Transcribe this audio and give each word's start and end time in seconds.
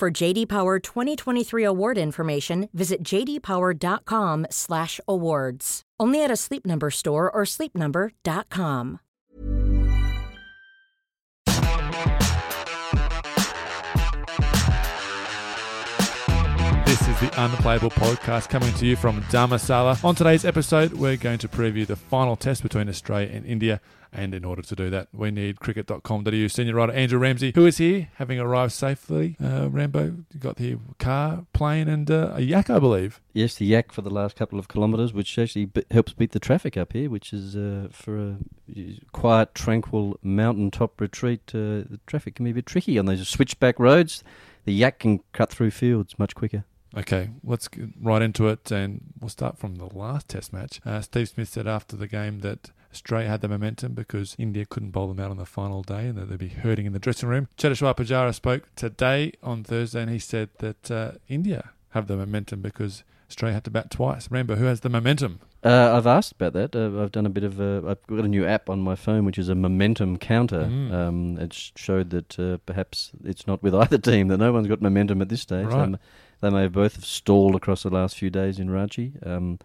For 0.00 0.10
JD 0.10 0.48
Power 0.48 0.78
2023 0.78 1.62
award 1.62 1.98
information, 1.98 2.70
visit 2.72 3.02
jdpower.com/awards. 3.02 5.82
Only 6.00 6.24
at 6.24 6.30
a 6.30 6.36
Sleep 6.36 6.64
Number 6.64 6.90
store 6.90 7.30
or 7.30 7.42
sleepnumber.com. 7.42 9.00
This 16.86 17.02
is 17.02 17.20
the 17.20 17.30
Unplayable 17.36 17.90
Podcast 17.90 18.48
coming 18.48 18.72
to 18.72 18.86
you 18.86 18.96
from 18.96 19.20
Dharamsala. 19.24 20.02
On 20.02 20.14
today's 20.14 20.46
episode, 20.46 20.94
we're 20.94 21.18
going 21.18 21.40
to 21.40 21.48
preview 21.48 21.86
the 21.86 21.96
final 21.96 22.36
test 22.36 22.62
between 22.62 22.88
Australia 22.88 23.28
and 23.30 23.44
India. 23.44 23.82
And 24.12 24.34
in 24.34 24.44
order 24.44 24.62
to 24.62 24.74
do 24.74 24.90
that, 24.90 25.08
we 25.12 25.30
need 25.30 25.60
cricket.com.au 25.60 26.46
senior 26.48 26.74
writer 26.74 26.92
Andrew 26.92 27.18
Ramsey, 27.18 27.52
who 27.54 27.64
is 27.64 27.78
here, 27.78 28.08
having 28.16 28.40
arrived 28.40 28.72
safely. 28.72 29.36
Uh, 29.42 29.68
Rambo, 29.70 30.04
you 30.32 30.40
got 30.40 30.56
the 30.56 30.78
car, 30.98 31.46
plane, 31.52 31.88
and 31.88 32.10
uh, 32.10 32.32
a 32.34 32.40
yak, 32.40 32.70
I 32.70 32.80
believe. 32.80 33.20
Yes, 33.32 33.54
the 33.54 33.66
yak 33.66 33.92
for 33.92 34.02
the 34.02 34.10
last 34.10 34.34
couple 34.34 34.58
of 34.58 34.66
kilometres, 34.66 35.12
which 35.12 35.38
actually 35.38 35.66
b- 35.66 35.84
helps 35.92 36.12
beat 36.12 36.32
the 36.32 36.40
traffic 36.40 36.76
up 36.76 36.92
here, 36.92 37.08
which 37.08 37.32
is 37.32 37.54
uh, 37.54 37.88
for 37.92 38.18
a 38.18 38.36
quiet, 39.12 39.54
tranquil 39.54 40.18
mountaintop 40.22 41.00
retreat. 41.00 41.42
Uh, 41.54 41.86
the 41.88 42.00
traffic 42.08 42.34
can 42.34 42.44
be 42.44 42.50
a 42.50 42.54
bit 42.54 42.66
tricky 42.66 42.98
on 42.98 43.06
those 43.06 43.28
switchback 43.28 43.78
roads. 43.78 44.24
The 44.64 44.72
yak 44.72 44.98
can 44.98 45.20
cut 45.32 45.50
through 45.50 45.70
fields 45.70 46.18
much 46.18 46.34
quicker. 46.34 46.64
Okay, 46.96 47.30
let's 47.44 47.68
get 47.68 47.90
right 48.02 48.20
into 48.20 48.48
it, 48.48 48.72
and 48.72 49.00
we'll 49.20 49.28
start 49.28 49.56
from 49.56 49.76
the 49.76 49.86
last 49.86 50.28
Test 50.28 50.52
match. 50.52 50.80
Uh, 50.84 51.00
Steve 51.00 51.28
Smith 51.28 51.48
said 51.48 51.68
after 51.68 51.94
the 51.96 52.08
game 52.08 52.40
that 52.40 52.72
Australia 52.92 53.28
had 53.28 53.40
the 53.40 53.48
momentum 53.48 53.94
because 53.94 54.34
India 54.38 54.66
couldn't 54.66 54.90
bowl 54.90 55.08
them 55.08 55.20
out 55.20 55.30
on 55.30 55.36
the 55.36 55.46
final 55.46 55.82
day, 55.82 56.06
and 56.08 56.18
that 56.18 56.28
they'd 56.28 56.38
be 56.38 56.48
hurting 56.48 56.86
in 56.86 56.92
the 56.92 56.98
dressing 56.98 57.28
room. 57.28 57.48
Cheteshwar 57.56 57.94
Pujara 57.96 58.34
spoke 58.34 58.68
today 58.74 59.32
on 59.42 59.62
Thursday, 59.64 60.02
and 60.02 60.10
he 60.10 60.18
said 60.18 60.50
that 60.58 60.90
uh, 60.90 61.12
India 61.28 61.70
have 61.90 62.06
the 62.06 62.16
momentum 62.16 62.60
because 62.60 63.04
Australia 63.28 63.54
had 63.54 63.64
to 63.64 63.70
bat 63.70 63.90
twice. 63.90 64.30
Rambo, 64.30 64.56
who 64.56 64.64
has 64.64 64.80
the 64.80 64.88
momentum? 64.88 65.40
Uh, 65.62 65.94
I've 65.94 66.06
asked 66.06 66.32
about 66.32 66.54
that. 66.54 66.74
Uh, 66.74 67.02
I've 67.02 67.12
done 67.12 67.26
a 67.26 67.30
bit 67.30 67.44
of 67.44 67.60
a. 67.60 67.82
I've 67.86 68.06
got 68.06 68.24
a 68.24 68.28
new 68.28 68.46
app 68.46 68.70
on 68.70 68.80
my 68.80 68.96
phone, 68.96 69.24
which 69.24 69.38
is 69.38 69.48
a 69.48 69.54
momentum 69.54 70.16
counter. 70.16 70.64
Mm. 70.64 70.92
Um, 70.92 71.38
it 71.38 71.52
showed 71.52 72.10
that 72.10 72.38
uh, 72.40 72.56
perhaps 72.66 73.12
it's 73.24 73.46
not 73.46 73.62
with 73.62 73.74
either 73.82 73.98
team 73.98 74.28
that 74.28 74.38
no 74.38 74.52
one's 74.52 74.68
got 74.68 74.80
momentum 74.80 75.20
at 75.20 75.28
this 75.28 75.42
stage. 75.42 75.66
Right. 75.66 75.80
Um, 75.80 75.98
they 76.40 76.50
may 76.50 76.62
have 76.62 76.72
both 76.72 76.94
have 76.94 77.04
stalled 77.04 77.54
across 77.54 77.82
the 77.82 77.90
last 77.90 78.16
few 78.16 78.30
days 78.30 78.58
in 78.58 78.68
Ranchi. 78.68 79.24
Um, 79.26 79.58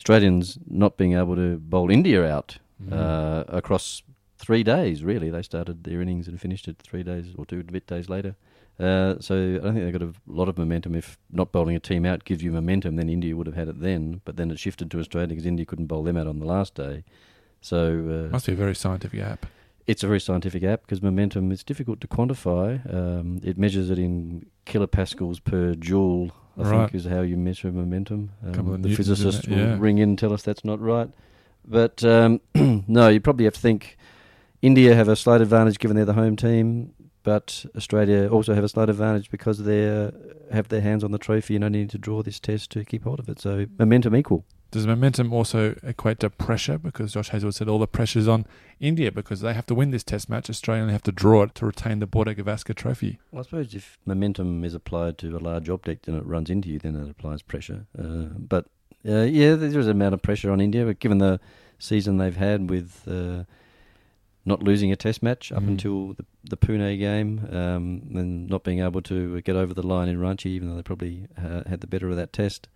Australians 0.00 0.58
not 0.66 0.96
being 0.96 1.12
able 1.14 1.36
to 1.36 1.58
bowl 1.58 1.90
India 1.90 2.24
out 2.26 2.58
Mm. 2.82 2.92
uh, 2.94 3.44
across 3.48 4.02
three 4.38 4.62
days. 4.62 5.04
Really, 5.04 5.28
they 5.28 5.42
started 5.42 5.84
their 5.84 6.00
innings 6.00 6.26
and 6.26 6.40
finished 6.40 6.66
it 6.66 6.78
three 6.78 7.02
days 7.02 7.26
or 7.36 7.44
two 7.44 7.62
bit 7.62 7.86
days 7.86 8.08
later. 8.08 8.36
Uh, 8.78 9.16
so 9.20 9.34
I 9.36 9.58
don't 9.62 9.74
think 9.74 9.84
they've 9.84 9.92
got 10.00 10.08
a 10.08 10.14
lot 10.26 10.48
of 10.48 10.56
momentum. 10.56 10.94
If 10.94 11.18
not 11.30 11.52
bowling 11.52 11.76
a 11.76 11.80
team 11.80 12.06
out 12.06 12.24
gives 12.24 12.42
you 12.42 12.50
momentum, 12.50 12.96
then 12.96 13.10
India 13.10 13.36
would 13.36 13.46
have 13.46 13.56
had 13.56 13.68
it 13.68 13.80
then. 13.82 14.22
But 14.24 14.36
then 14.38 14.50
it 14.50 14.58
shifted 14.58 14.90
to 14.92 14.98
Australia 14.98 15.28
because 15.28 15.44
India 15.44 15.66
couldn't 15.66 15.88
bowl 15.88 16.02
them 16.02 16.16
out 16.16 16.26
on 16.26 16.38
the 16.38 16.46
last 16.46 16.74
day. 16.74 17.04
So 17.60 18.26
uh, 18.28 18.32
Must 18.32 18.46
be 18.46 18.52
a 18.54 18.56
very 18.56 18.74
scientific 18.74 19.20
app. 19.20 19.44
It's 19.90 20.04
a 20.04 20.06
very 20.06 20.20
scientific 20.20 20.62
app 20.62 20.82
because 20.82 21.02
momentum 21.02 21.50
is 21.50 21.64
difficult 21.64 22.00
to 22.00 22.06
quantify. 22.06 22.68
Um, 22.94 23.40
it 23.42 23.58
measures 23.58 23.90
it 23.90 23.98
in 23.98 24.46
kilopascals 24.66 25.42
per 25.42 25.74
joule. 25.74 26.30
I 26.56 26.62
Right. 26.62 26.78
think 26.90 26.94
is 26.94 27.06
how 27.06 27.22
you 27.22 27.36
measure 27.36 27.72
momentum. 27.72 28.30
Um, 28.44 28.52
the 28.52 28.62
newtons 28.62 28.86
in 28.86 28.96
physicist 28.96 29.48
will 29.48 29.56
yeah. 29.58 29.76
ring 29.78 29.98
in 29.98 30.10
and 30.10 30.18
tell 30.18 30.32
us 30.32 30.42
that's 30.42 30.64
not 30.64 30.80
right. 30.80 31.10
But 31.66 32.04
um, 32.04 32.40
no, 32.54 33.08
you 33.08 33.20
probably 33.20 33.44
have 33.46 33.54
to 33.54 33.60
think 33.60 33.96
India 34.62 34.94
have 34.94 35.08
a 35.08 35.16
slight 35.16 35.40
advantage 35.40 35.78
given 35.78 35.96
they're 35.96 36.04
the 36.04 36.12
home 36.12 36.36
team, 36.36 36.92
but 37.22 37.64
Australia 37.76 38.28
also 38.28 38.54
have 38.54 38.64
a 38.64 38.68
slight 38.68 38.88
advantage 38.90 39.30
because 39.30 39.58
they 39.64 40.10
have 40.52 40.68
their 40.68 40.80
hands 40.82 41.02
on 41.02 41.10
the 41.12 41.18
trophy 41.18 41.54
and 41.56 41.64
only 41.64 41.80
need 41.80 41.90
to 41.90 41.98
draw 41.98 42.22
this 42.22 42.38
test 42.38 42.70
to 42.72 42.84
keep 42.84 43.04
hold 43.04 43.18
of 43.20 43.28
it. 43.28 43.40
So 43.40 43.66
momentum 43.78 44.14
equal. 44.14 44.44
Does 44.70 44.86
momentum 44.86 45.32
also 45.32 45.74
equate 45.82 46.20
to 46.20 46.30
pressure? 46.30 46.78
Because 46.78 47.12
Josh 47.12 47.30
Hazlewood 47.30 47.56
said 47.56 47.68
all 47.68 47.80
the 47.80 47.88
pressure's 47.88 48.28
on 48.28 48.46
India 48.78 49.10
because 49.10 49.40
they 49.40 49.52
have 49.52 49.66
to 49.66 49.74
win 49.74 49.90
this 49.90 50.04
Test 50.04 50.28
match. 50.28 50.48
Australia 50.48 50.82
only 50.82 50.92
have 50.92 51.02
to 51.02 51.12
draw 51.12 51.42
it 51.42 51.54
to 51.56 51.66
retain 51.66 51.98
the 51.98 52.06
Border 52.06 52.34
Gavaskar 52.34 52.74
Trophy. 52.76 53.18
Well, 53.32 53.40
I 53.40 53.42
suppose 53.42 53.74
if 53.74 53.98
momentum 54.06 54.62
is 54.64 54.72
applied 54.74 55.18
to 55.18 55.36
a 55.36 55.40
large 55.40 55.68
object 55.68 56.06
and 56.06 56.16
it 56.16 56.24
runs 56.24 56.50
into 56.50 56.68
you, 56.68 56.78
then 56.78 56.94
it 56.94 57.10
applies 57.10 57.42
pressure. 57.42 57.86
Uh, 57.98 58.26
but 58.38 58.66
uh, 59.08 59.22
yeah, 59.22 59.54
there 59.56 59.68
is 59.76 59.86
an 59.86 59.90
amount 59.92 60.14
of 60.14 60.22
pressure 60.22 60.52
on 60.52 60.60
India, 60.60 60.84
but 60.84 61.00
given 61.00 61.18
the 61.18 61.40
season 61.80 62.18
they've 62.18 62.36
had 62.36 62.70
with 62.70 63.02
uh, 63.08 63.42
not 64.44 64.62
losing 64.62 64.92
a 64.92 64.96
test 64.96 65.20
match 65.22 65.50
up 65.50 65.62
Mm. 65.64 65.68
until 65.68 66.12
the, 66.14 66.24
the 66.44 66.56
Pune 66.56 66.96
game 66.98 67.40
um, 67.50 68.02
and 68.14 68.48
not 68.48 68.62
being 68.62 68.80
able 68.80 69.02
to 69.02 69.40
get 69.42 69.56
over 69.56 69.74
the 69.74 69.86
line 69.86 70.08
in 70.08 70.18
Ranchi, 70.18 70.46
even 70.46 70.68
though 70.68 70.76
they 70.76 70.82
probably 70.82 71.26
uh, 71.36 71.62
had 71.68 71.80
the 71.80 71.86
better 71.86 72.08
of 72.08 72.16
that 72.16 72.32
test. 72.32 72.68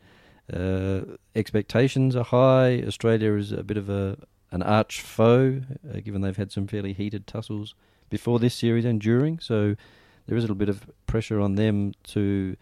Uh, 0.53 1.16
expectations 1.34 2.15
are 2.15 2.25
high. 2.25 2.82
Australia 2.87 3.34
is 3.34 3.53
a 3.53 3.62
bit 3.62 3.77
of 3.77 3.88
a 3.88 4.19
an 4.50 4.62
arch 4.62 5.00
foe, 5.00 5.62
uh, 5.93 5.99
given 6.00 6.21
they've 6.21 6.37
had 6.37 6.53
some 6.53 6.69
fairly 6.69 6.93
heated 6.93 7.27
tussles 7.27 7.75
before 8.09 8.38
this 8.38 8.54
series 8.54 8.84
and 8.84 9.00
during. 9.00 9.41
So 9.41 9.75
there 10.27 10.37
is 10.37 10.44
a 10.44 10.47
little 10.47 10.54
bit 10.54 10.69
of 10.69 10.87
pressure 11.06 11.41
on 11.41 11.56
them 11.56 11.93
to 12.04 12.56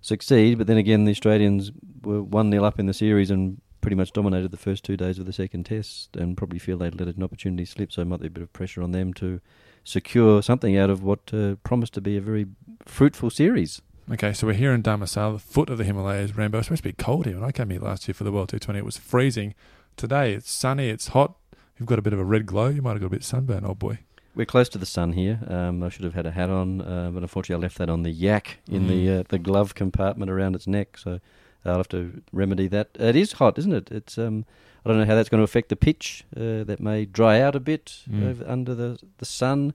succeed. 0.00 0.58
But 0.58 0.66
then 0.66 0.76
again, 0.76 1.04
the 1.04 1.12
Australians 1.12 1.70
were 2.02 2.22
1 2.22 2.50
0 2.50 2.64
up 2.64 2.80
in 2.80 2.86
the 2.86 2.94
series 2.94 3.30
and 3.30 3.60
pretty 3.80 3.94
much 3.94 4.12
dominated 4.12 4.50
the 4.50 4.56
first 4.56 4.84
two 4.84 4.96
days 4.96 5.20
of 5.20 5.26
the 5.26 5.32
second 5.32 5.64
test 5.64 6.16
and 6.16 6.36
probably 6.36 6.58
feel 6.58 6.78
they'd 6.78 6.98
let 6.98 7.14
an 7.14 7.22
opportunity 7.22 7.64
slip. 7.64 7.92
So 7.92 8.04
might 8.04 8.20
be 8.20 8.26
a 8.26 8.30
bit 8.30 8.42
of 8.42 8.52
pressure 8.52 8.82
on 8.82 8.90
them 8.90 9.14
to 9.14 9.40
secure 9.84 10.42
something 10.42 10.76
out 10.76 10.90
of 10.90 11.04
what 11.04 11.32
uh, 11.32 11.54
promised 11.62 11.94
to 11.94 12.00
be 12.00 12.16
a 12.16 12.20
very 12.20 12.46
fruitful 12.84 13.30
series. 13.30 13.80
Okay, 14.12 14.32
so 14.32 14.46
we're 14.46 14.52
here 14.52 14.72
in 14.72 14.82
Dharamsala, 14.84 15.32
the 15.34 15.38
foot 15.40 15.68
of 15.68 15.78
the 15.78 15.84
Himalayas. 15.84 16.36
Rambo, 16.36 16.58
it's 16.58 16.68
supposed 16.68 16.84
to 16.84 16.88
be 16.88 16.92
cold 16.92 17.26
here. 17.26 17.34
When 17.34 17.44
I 17.44 17.50
came 17.50 17.70
here 17.70 17.80
last 17.80 18.06
year 18.06 18.14
for 18.14 18.22
the 18.22 18.30
World 18.30 18.50
T20, 18.50 18.76
it 18.76 18.84
was 18.84 18.96
freezing. 18.96 19.54
Today, 19.96 20.32
it's 20.34 20.50
sunny, 20.50 20.88
it's 20.90 21.08
hot. 21.08 21.34
You've 21.76 21.88
got 21.88 21.98
a 21.98 22.02
bit 22.02 22.12
of 22.12 22.20
a 22.20 22.24
red 22.24 22.46
glow. 22.46 22.68
You 22.68 22.82
might 22.82 22.92
have 22.92 23.00
got 23.00 23.08
a 23.08 23.10
bit 23.10 23.24
sunburn, 23.24 23.64
old 23.64 23.80
boy. 23.80 23.98
We're 24.36 24.46
close 24.46 24.68
to 24.70 24.78
the 24.78 24.86
sun 24.86 25.14
here. 25.14 25.40
Um, 25.48 25.82
I 25.82 25.88
should 25.88 26.04
have 26.04 26.14
had 26.14 26.24
a 26.26 26.30
hat 26.30 26.50
on, 26.50 26.82
uh, 26.82 27.10
but 27.12 27.22
unfortunately, 27.22 27.60
I 27.62 27.64
left 27.66 27.78
that 27.78 27.90
on 27.90 28.02
the 28.04 28.10
yak 28.10 28.58
in 28.70 28.82
Mm. 28.84 28.88
the 28.88 29.10
uh, 29.10 29.22
the 29.28 29.38
glove 29.38 29.74
compartment 29.74 30.30
around 30.30 30.54
its 30.54 30.66
neck. 30.68 30.98
So 30.98 31.20
I'll 31.64 31.78
have 31.78 31.88
to 31.88 32.22
remedy 32.32 32.68
that. 32.68 32.90
It 33.00 33.16
is 33.16 33.32
hot, 33.32 33.58
isn't 33.58 33.72
it? 33.72 33.90
It's 33.90 34.18
um, 34.18 34.44
I 34.84 34.88
don't 34.90 34.98
know 34.98 35.06
how 35.06 35.14
that's 35.16 35.30
going 35.30 35.40
to 35.40 35.44
affect 35.44 35.68
the 35.70 35.76
pitch. 35.76 36.24
Uh, 36.36 36.62
that 36.64 36.78
may 36.80 37.06
dry 37.06 37.40
out 37.40 37.56
a 37.56 37.60
bit 37.60 38.02
Mm. 38.08 38.28
over, 38.30 38.44
under 38.46 38.74
the 38.74 38.98
the 39.18 39.24
sun. 39.26 39.72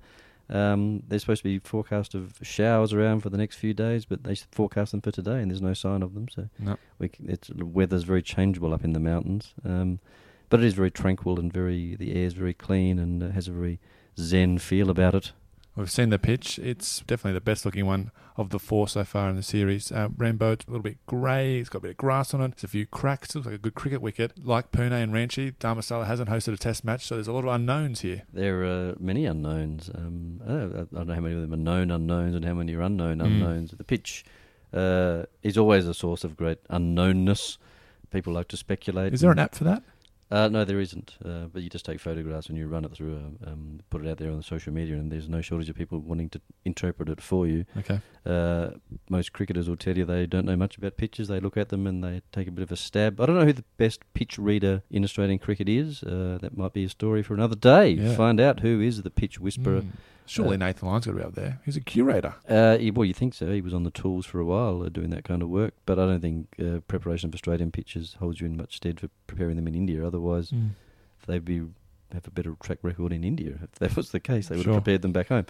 Um, 0.52 1.04
there's 1.08 1.22
supposed 1.22 1.44
to 1.44 1.50
be 1.50 1.60
forecast 1.60 2.14
of 2.14 2.34
showers 2.42 2.92
around 2.94 3.22
for 3.22 3.30
the 3.30 3.38
next 3.38 3.56
few 3.56 3.74
days, 3.74 4.06
but 4.06 4.24
they 4.24 4.36
forecast 4.52 4.92
them 4.92 5.02
for 5.02 5.12
today, 5.12 5.42
and 5.42 5.50
there's 5.50 5.62
no 5.62 5.74
sign 5.74 6.04
of 6.04 6.14
them. 6.14 6.28
So 6.30 6.50
No. 6.60 6.78
we, 7.00 7.08
c- 7.08 7.24
it's, 7.28 7.48
the 7.48 7.66
weather's 7.66 8.04
very 8.04 8.22
changeable 8.22 8.74
up 8.74 8.84
in 8.84 8.94
the 8.94 9.00
mountains. 9.00 9.54
Um, 9.64 10.00
but 10.50 10.60
it 10.60 10.66
is 10.66 10.74
very 10.74 10.92
tranquil 10.92 11.40
and 11.40 11.52
very 11.54 11.96
the 11.96 12.14
air's 12.14 12.34
very 12.34 12.54
clean 12.54 13.00
and 13.00 13.24
uh, 13.24 13.30
has 13.30 13.48
a 13.48 13.54
very 13.54 13.80
zen 14.20 14.58
feel 14.58 14.90
about 14.90 15.16
it. 15.16 15.32
We've 15.82 15.90
seen 15.90 16.10
the 16.12 16.20
pitch. 16.20 16.60
It's 16.60 17.00
definitely 17.02 17.34
the 17.34 17.42
best 17.42 17.66
looking 17.66 17.88
one 17.88 18.12
of 18.38 18.52
the 18.52 18.60
four 18.60 18.88
so 18.88 19.04
far 19.04 19.30
in 19.32 19.36
the 19.36 19.42
series. 19.42 19.92
Uh, 19.92 20.10
Rambo, 20.16 20.52
it's 20.52 20.66
a 20.66 20.70
little 20.70 20.84
bit 20.84 21.04
grey. 21.08 21.58
It's 21.60 21.70
got 21.70 21.80
a 21.80 21.82
bit 21.82 21.92
of 21.92 21.98
grass 21.98 22.36
on 22.36 22.42
it. 22.42 22.52
There's 22.56 22.64
a 22.66 22.68
few 22.68 22.86
cracks. 22.86 23.34
looks 23.34 23.48
like 23.48 23.56
a 23.56 23.58
good 23.58 23.74
cricket 23.74 24.00
wicket. 24.00 24.34
Like 24.46 24.72
Pune 24.72 24.92
and 24.92 25.12
Ranchi, 25.12 25.54
Dharamsala 25.58 26.06
hasn't 26.06 26.30
hosted 26.30 26.54
a 26.54 26.58
test 26.58 26.86
match, 26.86 27.04
so 27.06 27.16
there's 27.16 27.28
a 27.28 27.34
lot 27.34 27.46
of 27.46 27.50
unknowns 27.54 28.02
here. 28.02 28.22
There 28.32 28.64
are 28.64 28.96
many 29.00 29.26
unknowns. 29.26 29.90
Um, 29.90 30.40
I, 30.46 30.48
don't, 30.50 30.74
I 30.76 30.98
don't 30.98 31.08
know 31.08 31.14
how 31.16 31.20
many 31.22 31.34
of 31.36 31.42
them 31.42 31.54
are 31.54 31.58
known 31.58 31.90
unknowns 31.90 32.36
and 32.36 32.46
how 32.46 32.54
many 32.54 32.76
are 32.76 32.82
unknown 32.82 33.18
Mm. 33.18 33.26
unknowns. 33.26 33.72
The 33.72 33.84
pitch 33.84 34.24
uh, 34.74 35.24
is 35.42 35.58
always 35.58 35.88
a 35.88 35.96
source 35.96 36.24
of 36.24 36.38
great 36.38 36.64
unknownness. 36.70 37.58
People 38.12 38.34
like 38.34 38.50
to 38.50 38.58
speculate. 38.58 39.14
Is 39.16 39.22
there 39.22 39.32
an 39.32 39.40
app 39.40 39.56
for 39.56 39.64
that? 39.64 39.82
Uh, 40.32 40.48
no, 40.48 40.64
there 40.64 40.80
isn't. 40.80 41.18
Uh, 41.24 41.46
but 41.52 41.62
you 41.62 41.70
just 41.70 41.84
take 41.84 42.00
photographs 42.00 42.48
and 42.48 42.58
you 42.58 42.66
run 42.66 42.86
it 42.86 42.94
through, 42.94 43.16
um, 43.18 43.38
um, 43.46 43.80
put 43.90 44.06
it 44.06 44.10
out 44.10 44.18
there 44.18 44.32
on 44.32 44.38
the 44.38 44.44
social 44.44 44.72
media, 44.72 44.96
and 44.96 45.12
there's 45.12 45.28
no 45.28 45.42
shortage 45.42 45.70
of 45.70 45.76
people 45.76 46.00
wanting 46.00 46.30
to 46.30 46.40
interpret 46.64 47.10
it 47.10 47.20
for 47.20 47.46
you. 47.46 47.66
Okay. 47.78 48.00
Uh, 48.26 48.70
most 49.10 49.34
cricketers 49.34 49.68
will 49.68 49.76
tell 49.76 49.98
you 49.98 50.06
they 50.06 50.26
don't 50.26 50.46
know 50.46 50.56
much 50.56 50.78
about 50.78 50.96
pitches. 50.96 51.28
They 51.28 51.40
look 51.42 51.58
at 51.58 51.70
them 51.70 51.86
and 51.86 52.04
they 52.04 52.22
take 52.32 52.48
a 52.48 52.52
bit 52.52 52.64
of 52.64 52.72
a 52.72 52.78
stab. 52.78 53.20
I 53.20 53.26
don't 53.26 53.38
know 53.38 53.46
who 53.46 53.54
the 53.54 53.66
best 53.78 54.02
pitch 54.14 54.38
reader 54.38 54.84
in 54.90 55.04
Australian 55.04 55.40
cricket 55.40 55.68
is. 55.68 56.02
Uh, 56.04 56.38
that 56.42 56.56
might 56.58 56.74
be 56.74 56.86
a 56.86 56.90
story 56.90 57.24
for 57.24 57.34
another 57.34 57.56
day. 57.56 57.90
Yeah. 57.90 58.16
Find 58.16 58.40
out 58.40 58.62
who 58.62 58.80
is 58.80 59.02
the 59.04 59.10
pitch 59.12 59.40
whisperer 59.40 59.82
Mm. 59.82 59.92
Surely 60.32 60.56
Uh, 60.56 60.60
Nathan 60.60 60.88
Lyon's 60.88 61.06
got 61.06 61.12
to 61.14 61.18
be 61.18 61.24
up 61.24 61.36
there. 61.36 61.60
He's 61.66 61.76
a 61.76 61.82
curator. 61.82 62.36
Uh, 62.48 62.78
he- 62.78 62.92
well, 62.92 63.06
you 63.06 63.14
think 63.14 63.34
so? 63.34 63.52
He 63.52 63.62
was 63.62 63.74
on 63.74 63.84
the 63.84 63.92
tools 63.92 64.26
for 64.26 64.40
a 64.40 64.46
while 64.46 64.82
uh, 64.84 64.90
doing 64.90 65.10
that 65.10 65.24
kind 65.24 65.42
of 65.42 65.50
work, 65.50 65.74
but 65.86 66.00
I 66.00 66.06
don't 66.06 66.22
think 66.22 66.48
uh, 66.60 66.80
preparation 66.88 67.30
for 67.32 67.36
Australian 67.36 67.72
pitches 67.72 68.16
holds 68.20 68.40
you 68.40 68.48
in 68.48 68.56
much 68.58 68.78
stead 68.78 69.00
for 69.00 69.10
preparing 69.28 69.56
them 69.58 69.68
in 69.68 69.76
India. 69.76 70.06
Otherwise, 70.06 70.54
they'd 71.28 71.44
be 71.46 71.62
have 72.14 72.28
a 72.28 72.32
better 72.32 72.56
track 72.62 72.80
record 72.82 73.14
in 73.14 73.24
India. 73.24 73.54
If 73.64 73.72
that 73.80 73.96
was 73.96 74.12
the 74.12 74.20
case, 74.20 74.48
they 74.50 74.56
would 74.58 74.64
Sure. 74.66 74.74
have 74.74 74.84
prepared 74.84 75.02
them 75.02 75.14
back 75.14 75.28
home. 75.30 75.46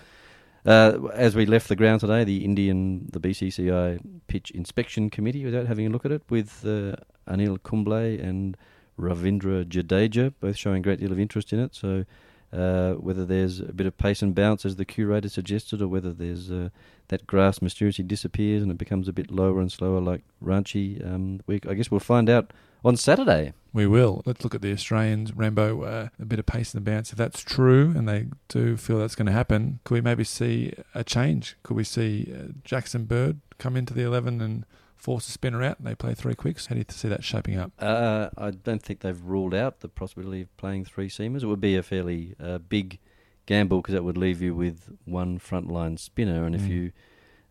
Uh, 0.64 1.08
as 1.14 1.36
we 1.36 1.46
left 1.48 1.68
the 1.70 1.76
ground 1.76 2.02
today, 2.02 2.24
the 2.24 2.46
Indian, 2.46 3.08
the 3.12 3.20
BCCI 3.20 4.00
pitch 4.28 4.52
inspection 4.52 5.10
committee 5.10 5.44
was 5.44 5.56
out 5.56 5.66
having 5.66 5.88
a 5.88 5.90
look 5.90 6.06
at 6.06 6.12
it 6.12 6.22
with 6.30 6.64
uh, 6.66 6.96
Anil 7.28 7.58
Kumble 7.64 7.94
and 7.94 8.56
Ravindra 9.00 9.66
Jadeja, 9.66 10.34
both 10.40 10.56
showing 10.56 10.78
a 10.78 10.82
great 10.82 11.00
deal 11.00 11.12
of 11.12 11.20
interest 11.20 11.52
in 11.52 11.60
it. 11.60 11.74
So, 11.74 12.06
uh, 12.54 12.94
whether 12.94 13.26
there's 13.26 13.60
a 13.60 13.74
bit 13.74 13.88
of 13.88 13.98
pace 13.98 14.22
and 14.22 14.36
bounce, 14.36 14.66
as 14.66 14.76
the 14.76 14.86
curator 14.86 15.30
suggested, 15.30 15.82
or 15.82 15.88
whether 15.88 16.12
there's 16.12 16.52
uh, 16.52 16.70
that 17.08 17.28
grass 17.28 17.62
mysteriously 17.62 18.04
disappears 18.04 18.62
and 18.62 18.72
it 18.72 18.78
becomes 18.78 19.08
a 19.08 19.14
bit 19.14 19.32
lower 19.32 19.60
and 19.60 19.72
slower 19.72 20.00
like 20.00 20.24
Ranchi, 20.44 21.06
um, 21.06 21.42
we, 21.46 21.60
I 21.68 21.74
guess 21.74 21.92
we'll 21.92 22.00
find 22.00 22.30
out 22.30 22.52
on 22.84 22.98
Saturday. 22.98 23.54
We 23.74 23.88
will. 23.88 24.22
Let's 24.26 24.44
look 24.44 24.56
at 24.56 24.62
the 24.62 24.74
Australians. 24.74 25.34
Rambo, 25.34 25.84
uh, 25.84 26.08
a 26.20 26.26
bit 26.26 26.40
of 26.40 26.46
pace 26.46 26.74
and 26.74 26.84
bounce. 26.84 27.12
If 27.12 27.18
that's 27.18 27.42
true, 27.42 27.94
and 27.96 28.08
they 28.08 28.28
do 28.50 28.76
feel 28.76 29.00
that's 29.00 29.16
going 29.16 29.28
to 29.28 29.32
happen, 29.32 29.80
could 29.84 29.94
we 29.94 30.02
maybe 30.02 30.24
see 30.24 30.74
a 30.94 31.04
change? 31.04 31.56
Could 31.64 31.78
we 31.78 31.84
see 31.84 32.34
uh, 32.36 32.52
Jackson 32.64 33.06
Bird 33.06 33.40
come 33.60 33.78
into 33.78 33.94
the 33.94 34.04
11 34.04 34.42
and 34.42 34.66
force 35.02 35.28
a 35.28 35.32
spinner 35.32 35.64
out 35.64 35.80
and 35.80 35.88
they 35.88 35.96
play 35.96 36.14
three 36.14 36.36
quicks? 36.36 36.68
How 36.68 36.76
do 36.76 36.80
you 36.80 36.86
see 36.90 37.08
that 37.10 37.24
shaping 37.24 37.58
up? 37.58 37.72
Uh, 37.80 38.30
I 38.38 38.52
don't 38.52 38.82
think 38.84 39.00
they've 39.02 39.20
ruled 39.22 39.54
out 39.54 39.80
the 39.80 39.90
possibility 39.90 40.42
of 40.44 40.56
playing 40.58 40.86
three 40.86 41.10
seamers. 41.10 41.42
It 41.44 41.48
would 41.48 41.60
be 41.60 41.76
a 41.76 41.84
fairly 41.84 42.36
uh, 42.40 42.60
big 42.60 43.00
gamble 43.48 43.82
because 43.82 43.94
that 43.94 44.04
would 44.04 44.18
leave 44.18 44.42
you 44.42 44.54
with 44.54 44.96
one 45.06 45.40
frontline 45.40 45.98
spinner, 45.98 46.46
and 46.46 46.54
if 46.56 46.62
Mm. 46.62 46.70
you 46.70 46.92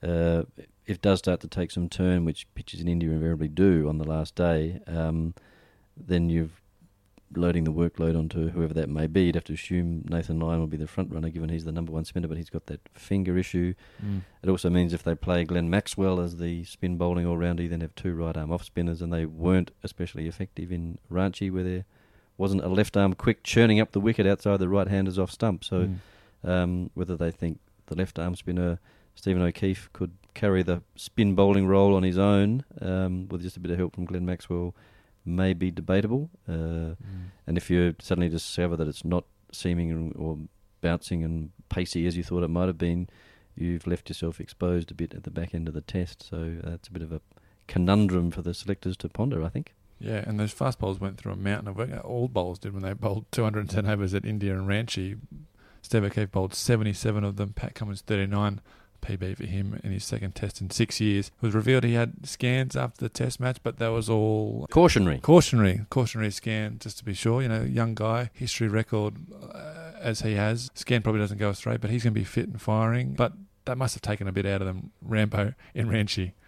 uh, 0.02 0.44
if 0.86 0.96
it 0.96 1.02
does 1.02 1.18
start 1.18 1.40
to 1.40 1.48
take 1.48 1.70
some 1.70 1.88
turn, 1.88 2.24
which 2.24 2.46
pitches 2.54 2.80
in 2.80 2.88
India 2.88 3.10
invariably 3.10 3.48
do 3.48 3.86
on 3.88 3.98
the 3.98 4.04
last 4.08 4.34
day, 4.34 4.80
um, 4.86 5.34
then 5.96 6.30
you're 6.30 6.48
loading 7.34 7.64
the 7.64 7.72
workload 7.72 8.18
onto 8.18 8.48
whoever 8.48 8.74
that 8.74 8.88
may 8.88 9.06
be. 9.06 9.22
You'd 9.26 9.36
have 9.36 9.44
to 9.44 9.52
assume 9.54 10.04
Nathan 10.08 10.40
Lyon 10.40 10.58
will 10.60 10.66
be 10.66 10.76
the 10.76 10.86
front 10.88 11.12
runner, 11.12 11.30
given 11.30 11.48
he's 11.48 11.64
the 11.64 11.72
number 11.72 11.92
one 11.92 12.04
spinner, 12.04 12.26
but 12.28 12.36
he's 12.36 12.50
got 12.50 12.66
that 12.66 12.80
finger 12.94 13.38
issue. 13.38 13.74
It 14.42 14.48
also 14.48 14.68
means 14.70 14.92
if 14.92 15.02
they 15.02 15.14
play 15.14 15.44
Glenn 15.44 15.70
Maxwell 15.70 16.18
as 16.20 16.38
the 16.38 16.64
spin 16.64 16.96
bowling 16.96 17.26
all 17.26 17.36
rounder, 17.36 17.62
you 17.62 17.68
then 17.68 17.82
have 17.82 17.94
two 17.94 18.14
right 18.14 18.36
arm 18.36 18.50
off 18.50 18.64
spinners, 18.64 19.00
and 19.00 19.12
they 19.12 19.26
weren't 19.26 19.70
especially 19.84 20.26
effective 20.26 20.72
in 20.72 20.98
Ranchi, 21.10 21.52
where 21.52 21.62
there 21.64 21.84
wasn't 22.36 22.64
a 22.64 22.68
left 22.68 22.96
arm 22.96 23.12
quick 23.14 23.44
churning 23.44 23.78
up 23.80 23.92
the 23.92 24.00
wicket 24.00 24.26
outside 24.26 24.56
the 24.58 24.68
right 24.68 24.88
handers 24.88 25.18
off 25.18 25.30
stump. 25.30 25.62
So 25.64 25.88
Mm. 26.44 26.48
um, 26.48 26.90
whether 26.94 27.16
they 27.16 27.30
think 27.30 27.60
the 27.86 27.94
left 27.94 28.18
arm 28.18 28.34
spinner 28.34 28.78
Stephen 29.14 29.42
O'Keefe 29.42 29.90
could 29.92 30.12
carry 30.32 30.62
the 30.62 30.82
spin 30.96 31.34
bowling 31.34 31.66
role 31.66 31.94
on 31.94 32.02
his 32.02 32.16
own 32.16 32.64
um, 32.80 33.28
with 33.28 33.42
just 33.42 33.56
a 33.56 33.60
bit 33.60 33.70
of 33.70 33.76
help 33.78 33.94
from 33.94 34.04
Glenn 34.06 34.24
Maxwell 34.24 34.74
may 35.30 35.52
be 35.54 35.70
debatable. 35.70 36.30
Uh, 36.48 36.52
Mm. 36.52 36.96
and 37.46 37.56
if 37.56 37.70
you 37.70 37.94
suddenly 38.00 38.28
discover 38.28 38.76
that 38.76 38.88
it's 38.88 39.04
not 39.04 39.24
seeming 39.52 40.12
or 40.14 40.38
bouncing 40.80 41.22
and 41.24 41.50
pacey 41.68 42.06
as 42.06 42.16
you 42.16 42.22
thought 42.22 42.42
it 42.42 42.48
might 42.48 42.66
have 42.66 42.78
been, 42.78 43.08
you've 43.56 43.86
left 43.86 44.08
yourself 44.08 44.40
exposed 44.40 44.90
a 44.90 44.94
bit 44.94 45.12
at 45.14 45.24
the 45.24 45.30
back 45.30 45.54
end 45.54 45.68
of 45.68 45.74
the 45.74 45.80
test. 45.80 46.22
So 46.28 46.56
that's 46.62 46.88
a 46.88 46.92
bit 46.92 47.02
of 47.02 47.12
a 47.12 47.20
conundrum 47.66 48.30
for 48.30 48.42
the 48.42 48.54
selectors 48.54 48.96
to 48.98 49.08
ponder, 49.08 49.42
I 49.42 49.48
think. 49.48 49.74
Yeah, 49.98 50.24
and 50.26 50.40
those 50.40 50.52
fast 50.52 50.78
bowlers 50.78 50.98
went 51.00 51.18
through 51.18 51.32
a 51.32 51.36
mountain 51.36 51.68
of 51.68 51.76
work. 51.76 51.90
All 52.04 52.26
bowlers 52.28 52.58
did 52.58 52.72
when 52.72 52.82
they 52.82 52.92
bowled 52.94 53.26
210 53.32 53.86
overs 53.86 54.14
at 54.14 54.24
India 54.24 54.56
and 54.56 54.66
Ranchi. 54.66 55.18
Steve 55.82 56.04
O'Keefe 56.04 56.30
bowled 56.30 56.54
77 56.54 57.22
of 57.24 57.36
them. 57.36 57.52
Pat 57.52 57.74
Cummins 57.74 58.00
39. 58.00 58.60
PB 59.00 59.36
for 59.36 59.44
him 59.46 59.80
in 59.82 59.92
his 59.92 60.04
second 60.04 60.34
test 60.34 60.60
in 60.60 60.70
six 60.70 61.00
years. 61.00 61.28
It 61.28 61.46
was 61.46 61.54
revealed 61.54 61.84
he 61.84 61.94
had 61.94 62.26
scans 62.26 62.76
after 62.76 63.00
the 63.04 63.08
test 63.08 63.40
match, 63.40 63.58
but 63.62 63.78
that 63.78 63.88
was 63.88 64.08
all 64.08 64.66
Cautionary. 64.70 65.18
cautionary, 65.20 65.82
cautionary 65.90 66.30
scan, 66.30 66.78
just 66.78 66.98
to 66.98 67.04
be 67.04 67.14
sure. 67.14 67.42
You 67.42 67.48
know, 67.48 67.62
young 67.62 67.94
guy, 67.94 68.30
history 68.32 68.68
record 68.68 69.14
uh, 69.52 69.92
as 70.00 70.20
he 70.20 70.34
has. 70.34 70.70
Scan 70.74 71.02
probably 71.02 71.20
doesn't 71.20 71.38
go 71.38 71.52
straight, 71.52 71.80
but 71.80 71.90
he's 71.90 72.02
going 72.04 72.14
to 72.14 72.20
be 72.20 72.24
fit 72.24 72.48
and 72.48 72.60
firing. 72.60 73.14
But 73.14 73.32
that 73.66 73.76
must 73.76 73.94
have 73.94 74.02
taken 74.02 74.26
a 74.28 74.32
bit 74.32 74.46
out 74.46 74.60
of 74.62 74.66
them, 74.66 74.90
Rambo 75.02 75.54
in 75.74 75.88
Ranchi. 75.88 76.32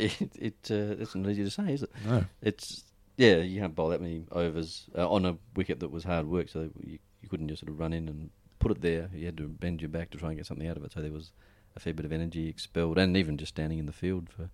It, 0.00 0.14
it 0.36 0.54
uh, 0.70 0.94
it's 1.02 1.16
not 1.16 1.28
easy 1.28 1.42
to 1.42 1.50
say, 1.50 1.72
is 1.72 1.82
it? 1.82 1.90
No. 2.06 2.24
It's 2.40 2.84
yeah, 3.16 3.38
you 3.38 3.60
can't 3.60 3.74
bowl 3.74 3.88
that 3.88 4.00
many 4.00 4.22
overs 4.30 4.84
uh, 4.96 5.10
on 5.10 5.26
a 5.26 5.36
wicket 5.56 5.80
that 5.80 5.90
was 5.90 6.04
hard 6.04 6.26
work, 6.28 6.48
so 6.48 6.70
you, 6.86 7.00
you 7.20 7.28
couldn't 7.28 7.48
just 7.48 7.62
sort 7.62 7.72
of 7.72 7.80
run 7.80 7.92
in 7.92 8.06
and 8.08 8.30
put 8.60 8.70
it 8.70 8.80
there. 8.80 9.10
You 9.12 9.26
had 9.26 9.36
to 9.38 9.48
bend 9.48 9.80
your 9.82 9.88
back 9.88 10.10
to 10.10 10.18
try 10.18 10.28
and 10.28 10.36
get 10.38 10.46
something 10.46 10.68
out 10.68 10.76
of 10.76 10.84
it. 10.84 10.92
So 10.92 11.00
there 11.02 11.10
was 11.10 11.32
a 11.78 11.80
fair 11.80 11.94
bit 11.94 12.04
of 12.04 12.12
energy 12.12 12.48
expelled, 12.48 12.98
and 12.98 13.16
even 13.16 13.38
just 13.38 13.54
standing 13.54 13.78
in 13.78 13.86
the 13.86 13.92
field 13.92 14.28
for 14.28 14.50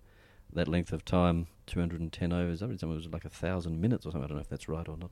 that 0.53 0.67
length 0.67 0.93
of 0.93 1.03
time, 1.03 1.47
210 1.67 2.31
overs. 2.31 2.61
I 2.61 2.67
something 2.67 2.91
it 2.91 2.95
was 2.95 3.07
like 3.07 3.25
a 3.25 3.29
thousand 3.29 3.81
minutes 3.81 4.05
or 4.05 4.11
something. 4.11 4.23
I 4.23 4.27
don't 4.27 4.37
know 4.37 4.41
if 4.41 4.49
that's 4.49 4.69
right 4.69 4.87
or 4.87 4.97
not. 4.97 5.11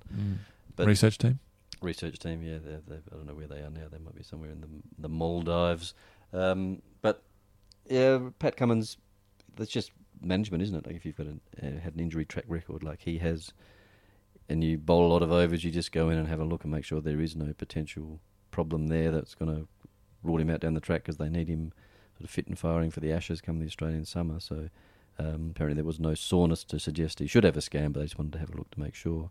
But 0.75 0.87
Research 0.87 1.17
team? 1.17 1.39
research 1.81 2.17
team, 2.17 2.41
yeah, 2.41 2.59
they're, 2.63 2.81
they're, 2.87 3.01
I 3.11 3.15
don't 3.15 3.25
know 3.25 3.33
where 3.33 3.47
they 3.47 3.57
are 3.57 3.69
now. 3.69 3.87
They 3.91 3.97
might 3.97 4.15
be 4.15 4.23
somewhere 4.23 4.51
in 4.51 4.61
the 4.61 4.67
the 4.99 5.09
Maldives. 5.09 5.93
Um, 6.31 6.81
but 7.01 7.23
yeah, 7.89 8.19
Pat 8.39 8.55
Cummins, 8.55 8.97
that's 9.55 9.69
just 9.69 9.91
management, 10.21 10.63
isn't 10.63 10.75
it? 10.75 10.87
Like 10.87 10.95
if 10.95 11.05
you've 11.05 11.17
got 11.17 11.27
a, 11.27 11.65
uh, 11.65 11.79
had 11.79 11.93
an 11.95 11.99
injury 11.99 12.25
track 12.25 12.45
record 12.47 12.83
like 12.83 13.01
he 13.01 13.17
has, 13.17 13.51
and 14.49 14.63
you 14.63 14.77
bowl 14.77 15.05
a 15.05 15.11
lot 15.11 15.23
of 15.23 15.31
overs, 15.31 15.63
you 15.63 15.71
just 15.71 15.91
go 15.91 16.09
in 16.09 16.17
and 16.17 16.27
have 16.27 16.39
a 16.39 16.45
look 16.45 16.63
and 16.63 16.71
make 16.71 16.85
sure 16.85 17.01
there 17.01 17.21
is 17.21 17.35
no 17.35 17.53
potential 17.53 18.19
problem 18.51 18.87
there 18.87 19.11
that's 19.11 19.35
going 19.35 19.53
to 19.53 19.67
rule 20.21 20.39
him 20.39 20.49
out 20.49 20.61
down 20.61 20.73
the 20.73 20.79
track 20.79 21.01
because 21.01 21.17
they 21.17 21.29
need 21.29 21.47
him 21.47 21.73
sort 22.17 22.25
of 22.25 22.29
fit 22.29 22.47
and 22.47 22.57
firing 22.57 22.91
for 22.91 22.99
the 22.99 23.11
Ashes 23.11 23.41
come 23.41 23.59
the 23.59 23.65
Australian 23.65 24.05
summer. 24.05 24.39
So 24.39 24.69
um, 25.19 25.51
apparently 25.51 25.75
there 25.75 25.83
was 25.83 25.99
no 25.99 26.15
soreness 26.15 26.63
to 26.65 26.79
suggest 26.79 27.19
he 27.19 27.27
should 27.27 27.43
have 27.43 27.57
a 27.57 27.61
scan, 27.61 27.91
but 27.91 27.99
they 27.99 28.05
just 28.05 28.17
wanted 28.17 28.33
to 28.33 28.39
have 28.39 28.53
a 28.53 28.57
look 28.57 28.71
to 28.71 28.79
make 28.79 28.95
sure. 28.95 29.29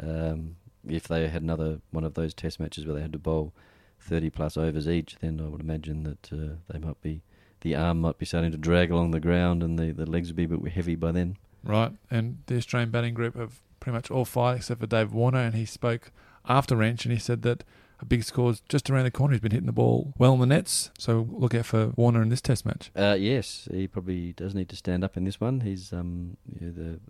Um, 0.00 0.56
if 0.86 1.08
they 1.08 1.28
had 1.28 1.42
another 1.42 1.80
one 1.90 2.04
of 2.04 2.14
those 2.14 2.34
test 2.34 2.60
matches 2.60 2.84
where 2.84 2.94
they 2.94 3.02
had 3.02 3.12
to 3.12 3.18
bowl 3.18 3.52
30 4.00 4.30
plus 4.30 4.56
overs 4.56 4.88
each, 4.88 5.16
then 5.20 5.40
I 5.40 5.48
would 5.48 5.60
imagine 5.60 6.02
that 6.04 6.32
uh, 6.32 6.56
they 6.70 6.78
might 6.78 7.00
be 7.00 7.22
the 7.62 7.74
arm 7.74 8.02
might 8.02 8.18
be 8.18 8.26
starting 8.26 8.52
to 8.52 8.58
drag 8.58 8.90
along 8.90 9.10
the 9.10 9.20
ground 9.20 9.62
and 9.62 9.78
the, 9.78 9.90
the 9.90 10.04
legs 10.04 10.28
would 10.28 10.36
be 10.36 10.44
a 10.44 10.48
bit 10.48 10.72
heavy 10.72 10.94
by 10.94 11.12
then. 11.12 11.38
Right. 11.64 11.92
And 12.10 12.38
the 12.46 12.56
Australian 12.56 12.90
batting 12.90 13.14
group 13.14 13.36
have 13.36 13.60
pretty 13.80 13.94
much 13.94 14.10
all 14.10 14.26
fired 14.26 14.58
except 14.58 14.80
for 14.80 14.86
Dave 14.86 15.12
Warner, 15.12 15.38
and 15.38 15.54
he 15.54 15.64
spoke 15.64 16.12
after 16.46 16.76
Ranch 16.76 17.06
and 17.06 17.12
he 17.12 17.18
said 17.18 17.40
that 17.42 17.64
a 18.00 18.04
big 18.04 18.24
score's 18.24 18.60
just 18.68 18.90
around 18.90 19.04
the 19.04 19.10
corner. 19.10 19.32
He's 19.34 19.40
been 19.40 19.52
hitting 19.52 19.66
the 19.66 19.72
ball 19.72 20.12
well 20.18 20.34
in 20.34 20.40
the 20.40 20.46
nets, 20.46 20.90
so 20.98 21.26
look 21.30 21.54
out 21.54 21.66
for 21.66 21.92
Warner 21.96 22.22
in 22.22 22.28
this 22.28 22.40
test 22.40 22.66
match. 22.66 22.90
Uh, 22.96 23.16
yes, 23.18 23.68
he 23.70 23.86
probably 23.88 24.32
does 24.32 24.54
need 24.54 24.68
to 24.70 24.76
stand 24.76 25.04
up 25.04 25.16
in 25.16 25.24
this 25.24 25.40
one. 25.40 25.60
He's 25.60 25.92
um, 25.92 26.36
you 26.60 26.66
know, 26.66 26.72
the 26.72 27.00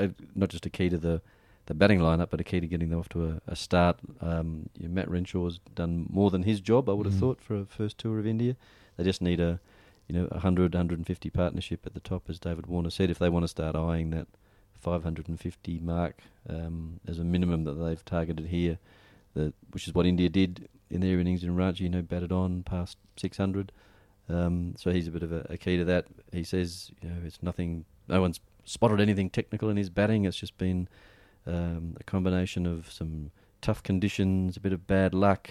uh, 0.00 0.08
not 0.34 0.48
just 0.48 0.66
a 0.66 0.70
key 0.70 0.88
to 0.88 0.98
the, 0.98 1.22
the 1.66 1.74
batting 1.74 2.00
lineup, 2.00 2.28
but 2.30 2.40
a 2.40 2.44
key 2.44 2.60
to 2.60 2.66
getting 2.66 2.90
them 2.90 2.98
off 2.98 3.08
to 3.10 3.24
a, 3.26 3.40
a 3.52 3.56
start. 3.56 3.98
Um, 4.20 4.68
you 4.78 4.88
know, 4.88 4.94
Matt 4.94 5.08
Renshaw's 5.08 5.60
done 5.74 6.06
more 6.10 6.30
than 6.30 6.42
his 6.42 6.60
job, 6.60 6.88
I 6.88 6.92
would 6.92 7.06
have 7.06 7.14
Mhm. 7.14 7.20
thought, 7.20 7.40
for 7.40 7.56
a 7.56 7.64
first 7.64 7.98
tour 7.98 8.18
of 8.18 8.26
India. 8.26 8.56
They 8.96 9.04
just 9.04 9.22
need 9.22 9.40
a 9.40 9.60
you 10.08 10.14
know 10.14 10.26
100, 10.32 10.74
150 10.74 11.30
partnership 11.30 11.86
at 11.86 11.94
the 11.94 12.00
top, 12.00 12.24
as 12.28 12.38
David 12.38 12.66
Warner 12.66 12.90
said, 12.90 13.10
if 13.10 13.18
they 13.18 13.28
want 13.28 13.44
to 13.44 13.48
start 13.48 13.74
eyeing 13.76 14.10
that 14.10 14.26
550 14.80 15.80
mark 15.80 16.20
um, 16.48 17.00
as 17.08 17.18
a 17.18 17.24
minimum 17.24 17.64
that 17.64 17.72
they've 17.74 18.04
targeted 18.04 18.46
here, 18.46 18.78
that 19.34 19.54
which 19.70 19.86
is 19.86 19.94
what 19.94 20.06
India 20.06 20.28
did 20.28 20.68
in 20.90 21.00
their 21.00 21.18
innings 21.18 21.42
in 21.42 21.54
Ranchi, 21.56 21.80
you 21.80 21.88
know, 21.88 22.02
batted 22.02 22.32
on 22.32 22.62
past 22.62 22.98
600. 23.16 23.72
Um, 24.28 24.74
so 24.78 24.90
he's 24.90 25.08
a 25.08 25.10
bit 25.10 25.22
of 25.22 25.32
a, 25.32 25.46
a 25.50 25.56
key 25.56 25.76
to 25.76 25.84
that. 25.84 26.06
He 26.32 26.44
says, 26.44 26.90
you 27.02 27.08
know, 27.08 27.16
it's 27.24 27.42
nothing. 27.42 27.84
No 28.08 28.20
one's 28.20 28.40
spotted 28.64 29.00
anything 29.00 29.28
technical 29.30 29.68
in 29.68 29.76
his 29.76 29.90
batting. 29.90 30.24
It's 30.24 30.36
just 30.36 30.56
been 30.56 30.88
um, 31.46 31.96
a 32.00 32.04
combination 32.04 32.66
of 32.66 32.90
some 32.90 33.30
tough 33.60 33.82
conditions, 33.82 34.56
a 34.56 34.60
bit 34.60 34.72
of 34.72 34.86
bad 34.86 35.14
luck, 35.14 35.50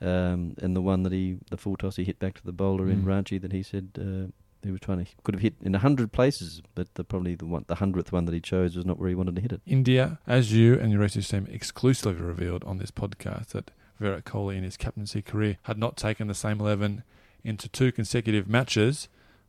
um, 0.00 0.54
and 0.60 0.76
the 0.76 0.82
one 0.82 1.02
that 1.04 1.12
he, 1.12 1.38
the 1.50 1.56
full 1.56 1.76
toss 1.76 1.96
he 1.96 2.04
hit 2.04 2.18
back 2.18 2.34
to 2.34 2.44
the 2.44 2.52
bowler 2.52 2.88
in 2.88 3.02
Mm. 3.02 3.06
Ranchi 3.06 3.40
that 3.40 3.52
he 3.52 3.62
said 3.62 3.90
uh, 3.98 4.30
he 4.66 4.72
was 4.72 4.80
trying 4.80 5.04
to 5.04 5.10
could 5.24 5.34
have 5.34 5.42
hit 5.42 5.54
in 5.62 5.74
a 5.74 5.78
hundred 5.78 6.12
places, 6.12 6.62
but 6.74 6.92
the, 6.94 7.04
probably 7.04 7.34
the 7.34 7.46
one, 7.46 7.64
the 7.68 7.76
hundredth 7.76 8.12
one 8.12 8.24
that 8.26 8.34
he 8.34 8.40
chose 8.40 8.76
was 8.76 8.84
not 8.86 8.98
where 8.98 9.08
he 9.08 9.14
wanted 9.14 9.36
to 9.36 9.42
hit 9.42 9.52
it. 9.52 9.60
India, 9.66 10.18
as 10.26 10.52
you 10.52 10.74
and 10.78 10.90
your 10.92 11.00
research 11.00 11.28
team 11.28 11.46
exclusively 11.50 12.20
revealed 12.22 12.64
on 12.64 12.78
this 12.78 12.90
podcast, 12.90 13.48
that 13.48 13.70
Virat 13.98 14.24
Kohli 14.24 14.56
in 14.56 14.64
his 14.64 14.76
captaincy 14.76 15.22
career 15.22 15.56
had 15.62 15.78
not 15.78 15.96
taken 15.96 16.26
the 16.28 16.34
same 16.34 16.60
11 16.60 17.02
into 17.44 17.68
two 17.68 17.92
consecutive 17.92 18.48
matches. 18.48 19.08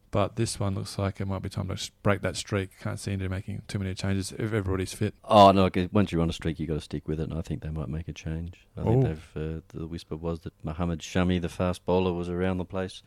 But 0.09 0.37
this 0.37 0.57
one 0.57 0.73
looks 0.73 0.97
like 0.97 1.19
it 1.19 1.27
might 1.27 1.41
be 1.41 1.49
time 1.49 1.67
to 1.67 1.91
break 2.01 2.21
that 2.21 2.37
streak. 2.37 2.69
Can't 2.79 2.97
see 2.97 3.11
India 3.11 3.27
making 3.27 3.63
too 3.67 3.77
many 3.77 3.93
changes 3.93 4.31
if 4.31 4.39
everybody's 4.53 4.93
fit. 4.93 5.13
Oh 5.25 5.51
no! 5.51 5.69
Once 5.91 6.13
you're 6.13 6.21
on 6.21 6.29
a 6.29 6.33
streak, 6.33 6.59
you 6.59 6.65
have 6.65 6.75
got 6.75 6.79
to 6.79 6.85
stick 6.85 7.09
with 7.09 7.19
it, 7.19 7.29
and 7.29 7.37
I 7.37 7.41
think 7.41 7.61
they 7.61 7.69
might 7.69 7.89
make 7.89 8.07
a 8.07 8.13
change. 8.13 8.65
I 8.77 8.83
think 8.83 9.03
Oh. 9.03 9.07
they've. 9.07 9.29
Uh, 9.35 9.61
the 9.77 9.85
whisper 9.85 10.15
was 10.15 10.39
that 10.41 10.53
Mohammed 10.63 10.99
Shami, 10.99 11.41
the 11.41 11.49
fast 11.49 11.85
bowler, 11.85 12.13
was 12.13 12.29
around 12.29 12.57
the 12.57 12.63
place. 12.63 13.03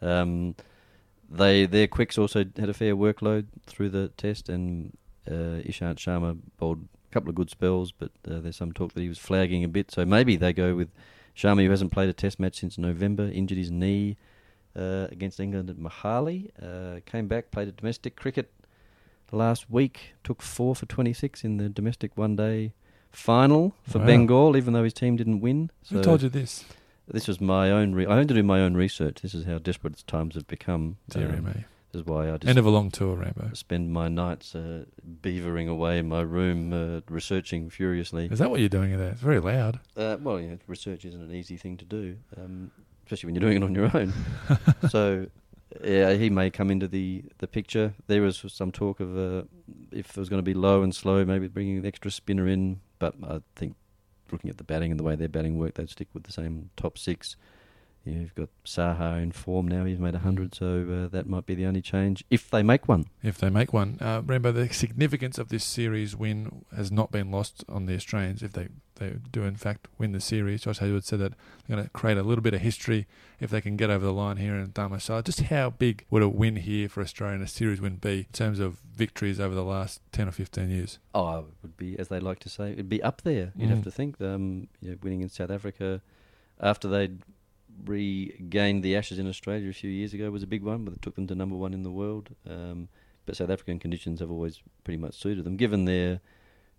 Um, 0.00 0.54
they 1.30 1.66
their 1.66 1.86
quicks 1.86 2.18
also 2.18 2.44
had 2.56 2.68
a 2.68 2.74
fair 2.74 2.94
workload 2.96 3.46
through 3.66 3.90
the 3.90 4.08
test, 4.16 4.48
and 4.48 4.96
uh, 5.26 5.62
Ishant 5.64 5.96
Sharma 5.96 6.38
bowled 6.58 6.86
a 7.10 7.12
couple 7.12 7.28
of 7.30 7.34
good 7.34 7.50
spells, 7.50 7.92
but 7.92 8.10
uh, 8.30 8.40
there's 8.40 8.56
some 8.56 8.72
talk 8.72 8.92
that 8.94 9.00
he 9.00 9.08
was 9.08 9.18
flagging 9.18 9.64
a 9.64 9.68
bit. 9.68 9.90
So 9.90 10.04
maybe 10.04 10.36
they 10.36 10.52
go 10.52 10.74
with 10.74 10.90
Sharma, 11.36 11.64
who 11.64 11.70
hasn't 11.70 11.92
played 11.92 12.08
a 12.08 12.12
Test 12.12 12.38
match 12.38 12.60
since 12.60 12.78
November, 12.78 13.24
injured 13.28 13.58
his 13.58 13.70
knee 13.70 14.16
uh, 14.76 15.08
against 15.10 15.40
England 15.40 15.70
at 15.70 15.76
Mohali. 15.76 16.50
Uh, 16.62 17.00
came 17.06 17.26
back, 17.28 17.50
played 17.50 17.68
a 17.68 17.72
domestic 17.72 18.16
cricket 18.16 18.50
last 19.32 19.70
week. 19.70 20.14
Took 20.22 20.42
four 20.42 20.74
for 20.76 20.86
26 20.86 21.44
in 21.44 21.56
the 21.56 21.68
domestic 21.68 22.16
one-day 22.16 22.72
final 23.10 23.74
for 23.82 23.98
Wow. 23.98 24.06
Bengal, 24.06 24.56
even 24.56 24.72
though 24.74 24.84
his 24.84 24.92
team 24.92 25.16
didn't 25.16 25.40
win. 25.40 25.70
Who 25.90 26.02
told 26.02 26.22
you 26.22 26.28
this? 26.28 26.64
This 27.08 27.28
was 27.28 27.40
my 27.40 27.70
own. 27.70 27.94
Re- 27.94 28.06
I 28.06 28.18
had 28.18 28.28
to 28.28 28.34
do 28.34 28.42
my 28.42 28.60
own 28.60 28.74
research. 28.74 29.20
This 29.22 29.34
is 29.34 29.44
how 29.44 29.58
desperate 29.58 30.06
times 30.06 30.34
have 30.34 30.46
become. 30.46 30.96
Dearie 31.10 31.38
Um, 31.38 31.44
me. 31.44 31.64
This 31.92 32.00
is 32.00 32.06
why 32.06 32.28
I 32.28 32.38
just 32.38 32.48
End 32.48 32.58
of 32.58 32.66
a 32.66 32.70
long 32.70 32.90
tour, 32.90 33.14
Rambo. 33.14 33.50
spend 33.54 33.92
my 33.92 34.08
nights 34.08 34.54
uh, 34.56 34.84
beavering 35.22 35.68
away 35.68 35.98
in 35.98 36.08
my 36.08 36.22
room, 36.22 36.72
uh, 36.72 37.00
researching 37.08 37.70
furiously. 37.70 38.26
Is 38.26 38.40
that 38.40 38.50
what 38.50 38.58
you're 38.58 38.68
doing 38.68 38.90
in 38.90 38.98
there? 38.98 39.10
It's 39.12 39.20
very 39.20 39.38
loud. 39.38 39.78
Uh, 39.96 40.16
well, 40.20 40.40
yeah, 40.40 40.56
research 40.66 41.04
isn't 41.04 41.20
an 41.20 41.32
easy 41.32 41.56
thing 41.56 41.76
to 41.76 41.84
do, 41.84 42.16
um, 42.36 42.72
especially 43.04 43.28
when 43.28 43.34
you're 43.36 43.48
doing 43.48 43.58
it 43.58 43.62
on 43.62 43.74
your 43.76 43.96
own. 43.96 44.12
so, 44.88 45.26
yeah, 45.84 46.14
he 46.14 46.30
may 46.30 46.50
come 46.50 46.70
into 46.72 46.88
the, 46.88 47.22
the 47.38 47.46
picture. 47.46 47.94
There 48.08 48.22
was 48.22 48.44
some 48.48 48.72
talk 48.72 48.98
of 48.98 49.16
uh, 49.16 49.42
if 49.92 50.10
it 50.10 50.16
was 50.16 50.28
going 50.28 50.38
to 50.40 50.44
be 50.44 50.54
low 50.54 50.82
and 50.82 50.92
slow, 50.92 51.24
maybe 51.24 51.46
bringing 51.46 51.78
an 51.78 51.86
extra 51.86 52.10
spinner 52.10 52.48
in. 52.48 52.80
But 52.98 53.14
I 53.22 53.40
think 53.54 53.76
looking 54.34 54.50
at 54.50 54.58
the 54.58 54.64
batting 54.64 54.90
and 54.90 55.00
the 55.00 55.04
way 55.04 55.16
their 55.16 55.28
batting 55.28 55.58
work, 55.58 55.74
they'd 55.74 55.88
stick 55.88 56.08
with 56.12 56.24
the 56.24 56.32
same 56.32 56.70
top 56.76 56.98
six. 56.98 57.36
You've 58.06 58.34
got 58.34 58.48
Saha 58.66 59.22
in 59.22 59.32
form 59.32 59.66
now. 59.66 59.84
He's 59.84 59.98
made 59.98 60.12
100, 60.14 60.54
so 60.54 61.04
uh, 61.06 61.08
that 61.08 61.26
might 61.26 61.46
be 61.46 61.54
the 61.54 61.64
only 61.66 61.80
change 61.80 62.22
if 62.30 62.50
they 62.50 62.62
make 62.62 62.86
one. 62.86 63.06
If 63.22 63.38
they 63.38 63.48
make 63.50 63.72
one. 63.72 63.96
Uh, 64.00 64.20
Rambo, 64.24 64.52
the 64.52 64.68
significance 64.72 65.38
of 65.38 65.48
this 65.48 65.64
series 65.64 66.14
win 66.14 66.64
has 66.76 66.92
not 66.92 67.10
been 67.10 67.30
lost 67.30 67.64
on 67.68 67.86
the 67.86 67.94
Australians. 67.94 68.42
If 68.42 68.52
they, 68.52 68.68
they 68.96 69.14
do, 69.32 69.44
in 69.44 69.56
fact, 69.56 69.88
win 69.96 70.12
the 70.12 70.20
series, 70.20 70.62
Josh 70.62 70.78
Hayward 70.80 71.04
said 71.04 71.18
that 71.20 71.32
they're 71.66 71.76
going 71.76 71.84
to 71.86 71.90
create 71.92 72.18
a 72.18 72.22
little 72.22 72.42
bit 72.42 72.52
of 72.52 72.60
history 72.60 73.06
if 73.40 73.48
they 73.50 73.60
can 73.62 73.76
get 73.76 73.88
over 73.88 74.04
the 74.04 74.12
line 74.12 74.36
here 74.36 74.54
in 74.56 74.68
Dharamsala. 74.68 75.24
Just 75.24 75.40
how 75.42 75.70
big 75.70 76.04
would 76.10 76.22
a 76.22 76.28
win 76.28 76.56
here 76.56 76.88
for 76.90 77.00
Australia 77.00 77.36
in 77.36 77.42
a 77.42 77.48
series 77.48 77.80
win 77.80 77.96
be 77.96 78.18
in 78.18 78.24
terms 78.32 78.60
of 78.60 78.80
victories 78.94 79.40
over 79.40 79.54
the 79.54 79.64
last 79.64 80.00
10 80.12 80.28
or 80.28 80.32
15 80.32 80.68
years? 80.68 80.98
Oh, 81.14 81.38
it 81.38 81.44
would 81.62 81.76
be, 81.78 81.98
as 81.98 82.08
they 82.08 82.20
like 82.20 82.38
to 82.40 82.48
say, 82.50 82.72
it'd 82.72 82.88
be 82.90 83.02
up 83.02 83.22
there. 83.22 83.52
You'd 83.56 83.68
Mm. 83.70 83.74
have 83.76 83.84
to 83.84 83.90
think. 83.90 84.20
Um, 84.20 84.68
you 84.82 84.90
know, 84.90 84.96
winning 85.02 85.22
in 85.22 85.28
South 85.30 85.50
Africa 85.50 86.02
after 86.60 86.86
they'd 86.88 87.18
regained 87.84 88.82
the 88.82 88.96
Ashes 88.96 89.18
in 89.18 89.26
Australia 89.28 89.68
a 89.68 89.72
few 89.72 89.90
years 89.90 90.14
ago 90.14 90.30
was 90.30 90.42
a 90.42 90.46
big 90.46 90.62
one, 90.62 90.84
but 90.84 90.94
it 90.94 91.02
took 91.02 91.14
them 91.14 91.26
to 91.26 91.34
number 91.34 91.56
one 91.56 91.74
in 91.74 91.82
the 91.82 91.90
world. 91.90 92.30
Um, 92.48 92.88
but 93.26 93.36
South 93.36 93.50
African 93.50 93.78
conditions 93.78 94.20
have 94.20 94.30
always 94.30 94.60
pretty 94.84 94.98
much 94.98 95.14
suited 95.14 95.44
them, 95.44 95.56
given 95.56 95.84
their 95.86 96.20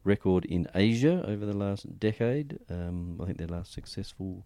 record 0.04 0.46
in 0.46 0.68
Asia 0.76 1.24
over 1.28 1.46
the 1.46 1.58
last 1.58 2.00
decade. 2.00 2.60
Um, 2.70 3.20
I 3.22 3.26
think 3.26 3.38
their 3.40 3.48
last 3.48 3.74
successful 3.74 4.46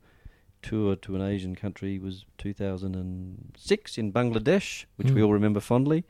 tour 0.62 0.96
to 0.96 1.15
an 1.15 1.22
Asian 1.22 1.56
country 1.56 2.00
was 2.00 2.25
2006 2.38 3.98
in 3.98 4.12
Bangladesh, 4.13 4.86
which 4.96 5.12
we 5.12 5.22
Mm. 5.22 5.25
all 5.25 5.34
remember 5.34 5.60
fondly. 5.60 6.06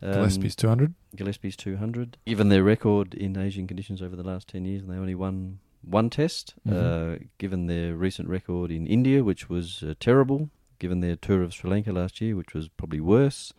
Um, 0.00 0.14
Gillespie's 0.14 0.56
200. 0.56 0.94
Gillespie's 1.14 1.56
200. 1.56 2.16
Given 2.26 2.48
their 2.48 2.64
record 2.64 3.14
in 3.14 3.36
Asian 3.36 3.66
conditions 3.66 4.02
over 4.02 4.16
the 4.16 4.22
last 4.22 4.48
10 4.48 4.64
years, 4.64 4.82
and 4.82 4.90
they 4.90 4.96
only 4.96 5.14
won 5.14 5.60
one 5.82 6.10
test, 6.10 6.54
Mhm. 6.66 6.72
uh, 6.72 7.18
given 7.38 7.66
their 7.66 7.94
recent 7.96 8.28
record 8.28 8.70
in 8.70 8.86
India, 8.86 9.22
which 9.24 9.48
was 9.48 9.82
uh, 9.82 9.94
terrible, 10.00 10.50
given 10.78 11.00
their 11.00 11.16
tour 11.16 11.42
of 11.42 11.52
Sri 11.52 11.70
Lanka 11.70 11.92
last 11.92 12.20
year, 12.20 12.34
which 12.36 12.54
was 12.54 12.68
probably 12.68 13.00
worse, 13.00 13.52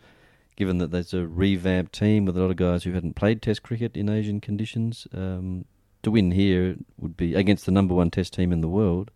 given 0.56 0.78
that 0.78 0.90
there's 0.90 1.14
a 1.14 1.26
revamped 1.26 1.92
team 1.92 2.24
with 2.24 2.36
a 2.36 2.40
lot 2.40 2.50
of 2.50 2.56
guys 2.56 2.84
who 2.84 2.92
hadn't 2.92 3.14
played 3.16 3.42
test 3.42 3.62
cricket 3.62 3.96
in 3.96 4.08
Asian 4.08 4.40
conditions, 4.40 5.06
um, 5.12 5.64
to 6.02 6.10
win 6.10 6.30
here 6.32 6.76
would 6.98 7.16
be 7.16 7.34
against 7.34 7.64
the 7.66 7.72
number 7.72 7.94
one 7.94 8.10
test 8.10 8.34
team 8.34 8.52
in 8.52 8.60
the 8.60 8.68
world, 8.68 9.10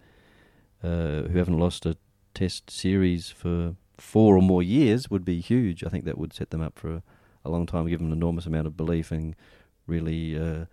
uh, 0.82 1.22
who 1.22 1.38
haven't 1.38 1.58
lost 1.58 1.86
a 1.86 1.96
test 2.34 2.70
series 2.70 3.30
for 3.30 3.74
four 3.98 4.36
or 4.36 4.42
more 4.42 4.62
years, 4.62 5.10
would 5.10 5.24
be 5.24 5.40
huge. 5.40 5.82
I 5.84 5.88
think 5.88 6.04
that 6.04 6.18
would 6.18 6.32
set 6.32 6.50
them 6.50 6.60
up 6.62 6.78
for 6.78 6.96
a, 6.96 7.02
a 7.44 7.50
long 7.50 7.66
time, 7.66 7.86
give 7.88 7.98
them 7.98 8.08
an 8.12 8.16
enormous 8.18 8.46
amount 8.46 8.66
of 8.66 8.76
belief 8.76 9.10
and 9.10 9.34
really 9.86 10.38
uh, 10.38 10.66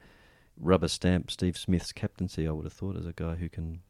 rubber 0.60 0.88
stamp 0.88 1.32
Steve 1.32 1.58
Smith's 1.58 1.92
captaincy. 1.92 2.48
I 2.48 2.52
would 2.52 2.66
have 2.66 2.74
thought 2.74 2.98
as 2.98 3.06
a 3.06 3.14
guy 3.14 3.36
who 3.36 3.50
can 3.50 3.82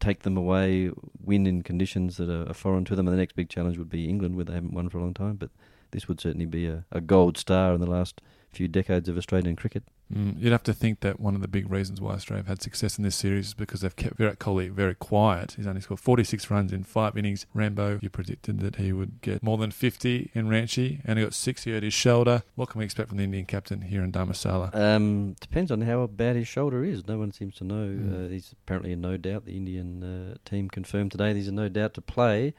take 0.00 0.20
them 0.22 0.36
away, 0.36 0.90
win 1.20 1.46
in 1.46 1.62
conditions 1.62 2.16
that 2.18 2.30
are, 2.30 2.54
foreign 2.54 2.84
to 2.86 2.96
them. 2.96 3.06
And 3.06 3.14
the 3.14 3.20
next 3.20 3.36
big 3.36 3.48
challenge 3.48 3.78
would 3.78 3.90
be 3.90 4.08
England, 4.08 4.36
where 4.36 4.44
they 4.44 4.54
haven't 4.54 4.74
won 4.74 4.88
for 4.88 4.98
a 4.98 5.02
long 5.02 5.14
time. 5.14 5.36
But 5.36 5.50
this 5.90 6.08
would 6.08 6.20
certainly 6.20 6.46
be 6.46 6.66
a, 6.66 6.84
a 6.92 7.00
gold 7.00 7.36
star 7.36 7.74
in 7.74 7.80
the 7.80 7.90
last 7.90 8.20
few 8.50 8.68
decades 8.68 9.08
of 9.08 9.16
Australian 9.16 9.56
cricket. 9.56 9.84
Mm, 10.12 10.40
you'd 10.40 10.52
have 10.52 10.62
to 10.62 10.72
think 10.72 11.00
that 11.00 11.20
one 11.20 11.34
of 11.34 11.42
the 11.42 11.48
big 11.48 11.70
reasons 11.70 12.00
why 12.00 12.12
Australia 12.14 12.40
have 12.42 12.48
had 12.48 12.62
success 12.62 12.96
in 12.96 13.04
this 13.04 13.14
series 13.14 13.48
is 13.48 13.54
because 13.54 13.82
they've 13.82 13.94
kept 13.94 14.16
Virat 14.16 14.38
Kohli 14.38 14.70
very 14.70 14.94
quiet. 14.94 15.52
He's 15.58 15.66
only 15.66 15.82
scored 15.82 16.00
46 16.00 16.50
runs 16.50 16.72
in 16.72 16.82
five 16.84 17.16
innings. 17.18 17.44
Rambo, 17.52 17.98
you 18.00 18.08
predicted 18.08 18.60
that 18.60 18.76
he 18.76 18.92
would 18.92 19.20
get 19.20 19.42
more 19.42 19.58
than 19.58 19.70
50 19.70 20.30
in 20.34 20.48
Ranchi, 20.48 21.00
and 21.04 21.18
he 21.18 21.24
got 21.24 21.34
60 21.34 21.76
at 21.76 21.82
his 21.82 21.92
shoulder. 21.92 22.42
What 22.54 22.70
can 22.70 22.78
we 22.78 22.86
expect 22.86 23.10
from 23.10 23.18
the 23.18 23.24
Indian 23.24 23.44
captain 23.44 23.82
here 23.82 24.02
in 24.02 24.10
Dharamsala? 24.10 24.74
Um, 24.74 25.34
depends 25.40 25.70
on 25.70 25.82
how 25.82 26.06
bad 26.06 26.36
his 26.36 26.48
shoulder 26.48 26.82
is. 26.84 27.06
No 27.06 27.18
one 27.18 27.30
seems 27.32 27.56
to 27.56 27.64
know. 27.64 27.88
Mm. 27.88 28.26
Uh, 28.26 28.28
he's 28.30 28.54
apparently 28.64 28.92
in 28.92 29.02
no 29.02 29.18
doubt. 29.18 29.44
The 29.44 29.56
Indian 29.56 30.02
uh, 30.02 30.36
team 30.48 30.70
confirmed 30.70 31.12
today 31.12 31.34
he's 31.34 31.48
in 31.48 31.54
no 31.54 31.68
doubt 31.68 31.92
to 31.94 32.00
play. 32.00 32.54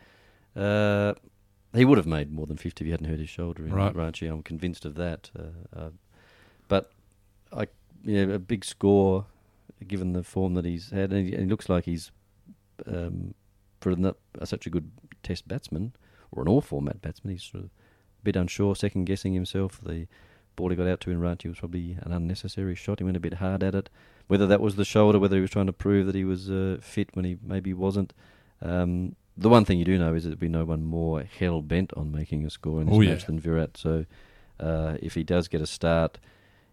Uh, 0.56 1.14
he 1.74 1.84
would 1.86 1.98
have 1.98 2.08
made 2.08 2.32
more 2.32 2.46
than 2.46 2.58
50 2.58 2.84
if 2.84 2.86
he 2.86 2.92
hadn't 2.92 3.08
hurt 3.08 3.20
his 3.20 3.30
shoulder 3.30 3.66
in 3.66 3.74
Right. 3.74 3.94
Ranchi. 3.96 4.30
I'm 4.32 4.44
convinced 4.44 4.86
of 4.86 4.94
that. 4.96 5.32
Uh, 5.36 5.90
but 7.50 7.60
I, 7.60 7.68
yeah, 8.04 8.22
a 8.24 8.40
big 8.40 8.64
score 8.66 9.26
given 9.88 10.14
the 10.14 10.24
form 10.24 10.54
that 10.56 10.66
he's 10.66 10.90
had, 10.90 11.12
and 11.14 11.28
he, 11.28 11.34
and 11.34 11.44
he 11.44 11.50
looks 11.50 11.70
like 11.70 11.86
he's 11.86 12.12
um, 12.86 13.34
for 13.82 13.96
not, 13.96 14.18
uh, 14.40 14.46
such 14.46 14.66
a 14.68 14.70
good 14.70 14.92
Test 15.24 15.48
batsman 15.48 15.94
or 16.32 16.42
an 16.44 16.48
all-format 16.50 17.02
batsman. 17.02 17.34
He's 17.34 17.44
sort 17.44 17.64
of 17.66 17.70
a 17.70 18.24
bit 18.24 18.36
unsure, 18.36 18.76
second 18.76 19.06
guessing 19.06 19.34
himself. 19.34 19.80
The 19.84 20.08
ball 20.56 20.70
he 20.70 20.76
got 20.76 20.88
out 20.88 21.00
to 21.02 21.12
in 21.12 21.20
Ranchi 21.20 21.48
was 21.48 21.60
probably 21.60 21.98
an 22.02 22.12
unnecessary 22.12 22.76
shot. 22.76 23.00
He 23.00 23.06
went 23.06 23.18
a 23.18 23.22
bit 23.22 23.36
hard 23.36 23.64
at 23.64 23.76
it. 23.76 23.90
Whether 24.28 24.48
that 24.48 24.62
was 24.62 24.76
the 24.76 24.86
shoulder, 24.86 25.18
whether 25.20 25.36
he 25.36 25.42
was 25.42 25.50
trying 25.50 25.66
to 25.68 25.74
prove 25.74 26.06
that 26.06 26.16
he 26.16 26.24
was 26.24 26.50
uh, 26.50 26.78
fit 26.82 27.10
when 27.14 27.26
he 27.26 27.38
maybe 27.44 27.74
wasn't. 27.74 28.14
Um, 28.62 29.16
the 29.38 29.50
one 29.50 29.64
thing 29.66 29.80
you 29.80 29.86
do 29.86 29.98
know 29.98 30.14
is 30.14 30.24
that 30.24 30.30
there'll 30.30 30.40
be 30.40 30.50
no 30.50 30.66
one 30.66 30.84
more 30.84 31.24
hell 31.24 31.62
bent 31.62 31.92
on 31.96 32.12
making 32.12 32.46
a 32.46 32.50
score 32.50 32.82
in 32.82 32.88
this 32.88 32.96
Oh, 32.98 33.02
yeah. 33.02 33.12
match 33.12 33.26
than 33.26 33.40
Virat. 33.40 33.78
So 33.78 34.06
uh, 34.60 34.98
if 35.02 35.16
he 35.16 35.24
does 35.24 35.48
get 35.48 35.62
a 35.62 35.66
start, 35.68 36.20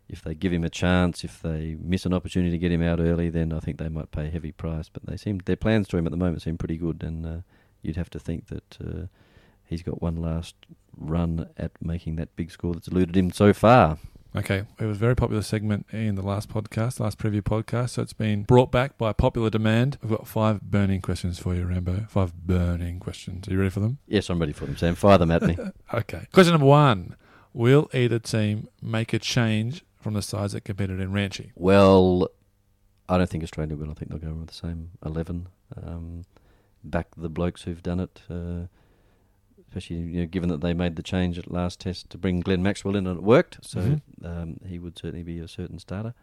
if 0.08 0.22
they 0.22 0.34
give 0.34 0.52
him 0.52 0.64
a 0.64 0.70
chance, 0.70 1.24
if 1.24 1.42
they 1.42 1.76
miss 1.80 2.06
an 2.06 2.14
opportunity 2.14 2.50
to 2.52 2.58
get 2.58 2.70
him 2.70 2.82
out 2.82 3.00
early, 3.00 3.28
then 3.28 3.52
I 3.52 3.60
think 3.60 3.78
they 3.78 3.88
might 3.88 4.12
pay 4.12 4.26
a 4.26 4.30
heavy 4.30 4.52
price. 4.52 4.88
But 4.88 5.06
they 5.06 5.16
seem 5.16 5.38
their 5.44 5.56
plans 5.56 5.88
to 5.88 5.96
him 5.96 6.06
at 6.06 6.10
the 6.10 6.16
moment 6.16 6.42
seem 6.42 6.58
pretty 6.58 6.76
good, 6.76 7.02
and 7.02 7.26
uh, 7.26 7.36
you'd 7.82 7.96
have 7.96 8.10
to 8.10 8.18
think 8.18 8.46
that 8.46 8.78
uh, 8.80 9.06
he's 9.64 9.82
got 9.82 10.00
one 10.00 10.16
last 10.16 10.54
run 10.96 11.48
at 11.56 11.72
making 11.80 12.16
that 12.16 12.34
big 12.36 12.50
score 12.50 12.74
that's 12.74 12.88
eluded 12.88 13.16
him 13.16 13.30
so 13.32 13.52
far. 13.52 13.98
Okay, 14.34 14.64
it 14.78 14.84
was 14.84 14.98
a 14.98 15.00
very 15.00 15.16
popular 15.16 15.40
segment 15.40 15.86
in 15.92 16.14
the 16.14 16.22
last 16.22 16.50
podcast, 16.50 17.00
last 17.00 17.18
preview 17.18 17.40
podcast, 17.40 17.90
so 17.90 18.02
it's 18.02 18.12
been 18.12 18.42
brought 18.42 18.70
back 18.70 18.98
by 18.98 19.14
popular 19.14 19.48
demand. 19.48 19.96
We've 20.02 20.10
got 20.10 20.28
five 20.28 20.60
burning 20.60 21.00
questions 21.00 21.38
for 21.38 21.54
you, 21.54 21.64
Rambo. 21.64 22.04
Five 22.10 22.34
burning 22.46 23.00
questions. 23.00 23.48
Are 23.48 23.52
you 23.52 23.58
ready 23.58 23.70
for 23.70 23.80
them? 23.80 23.96
Yes, 24.06 24.28
I'm 24.28 24.38
ready 24.38 24.52
for 24.52 24.66
them, 24.66 24.76
Sam. 24.76 24.94
Fire 24.94 25.16
them 25.18 25.30
at 25.30 25.42
me. 25.42 25.56
Okay. 25.94 26.26
Question 26.32 26.52
number 26.52 26.66
one 26.66 27.16
Will 27.54 27.88
either 27.94 28.18
team 28.18 28.68
make 28.82 29.14
a 29.14 29.18
change 29.18 29.82
from 30.06 30.14
the 30.14 30.22
sides 30.22 30.52
that 30.52 30.60
competed 30.60 31.00
in 31.00 31.10
Ranchi? 31.10 31.50
Well, 31.56 32.28
I 33.08 33.18
don't 33.18 33.28
think 33.28 33.42
Australia 33.42 33.74
will. 33.74 33.90
I 33.90 33.94
think 33.94 34.08
they'll 34.10 34.20
go 34.20 34.34
with 34.34 34.46
the 34.46 34.54
same 34.54 34.90
11. 35.04 35.48
Um, 35.82 36.22
back 36.84 37.08
the 37.16 37.28
blokes 37.28 37.62
who've 37.64 37.82
done 37.82 37.98
it, 37.98 38.22
uh, 38.30 38.66
especially 39.66 39.96
you 39.96 40.20
know, 40.20 40.26
given 40.26 40.48
that 40.50 40.60
they 40.60 40.74
made 40.74 40.94
the 40.94 41.02
change 41.02 41.40
at 41.40 41.50
last 41.50 41.80
test 41.80 42.08
to 42.10 42.18
bring 42.18 42.38
Glenn 42.38 42.62
Maxwell 42.62 42.94
in 42.94 43.04
and 43.08 43.16
it 43.18 43.22
worked, 43.24 43.58
so 43.62 43.80
Mhm. 43.80 44.00
um, 44.24 44.60
he 44.64 44.78
would 44.78 44.96
certainly 44.96 45.24
be 45.24 45.40
a 45.40 45.48
certain 45.48 45.80
starter. 45.80 46.14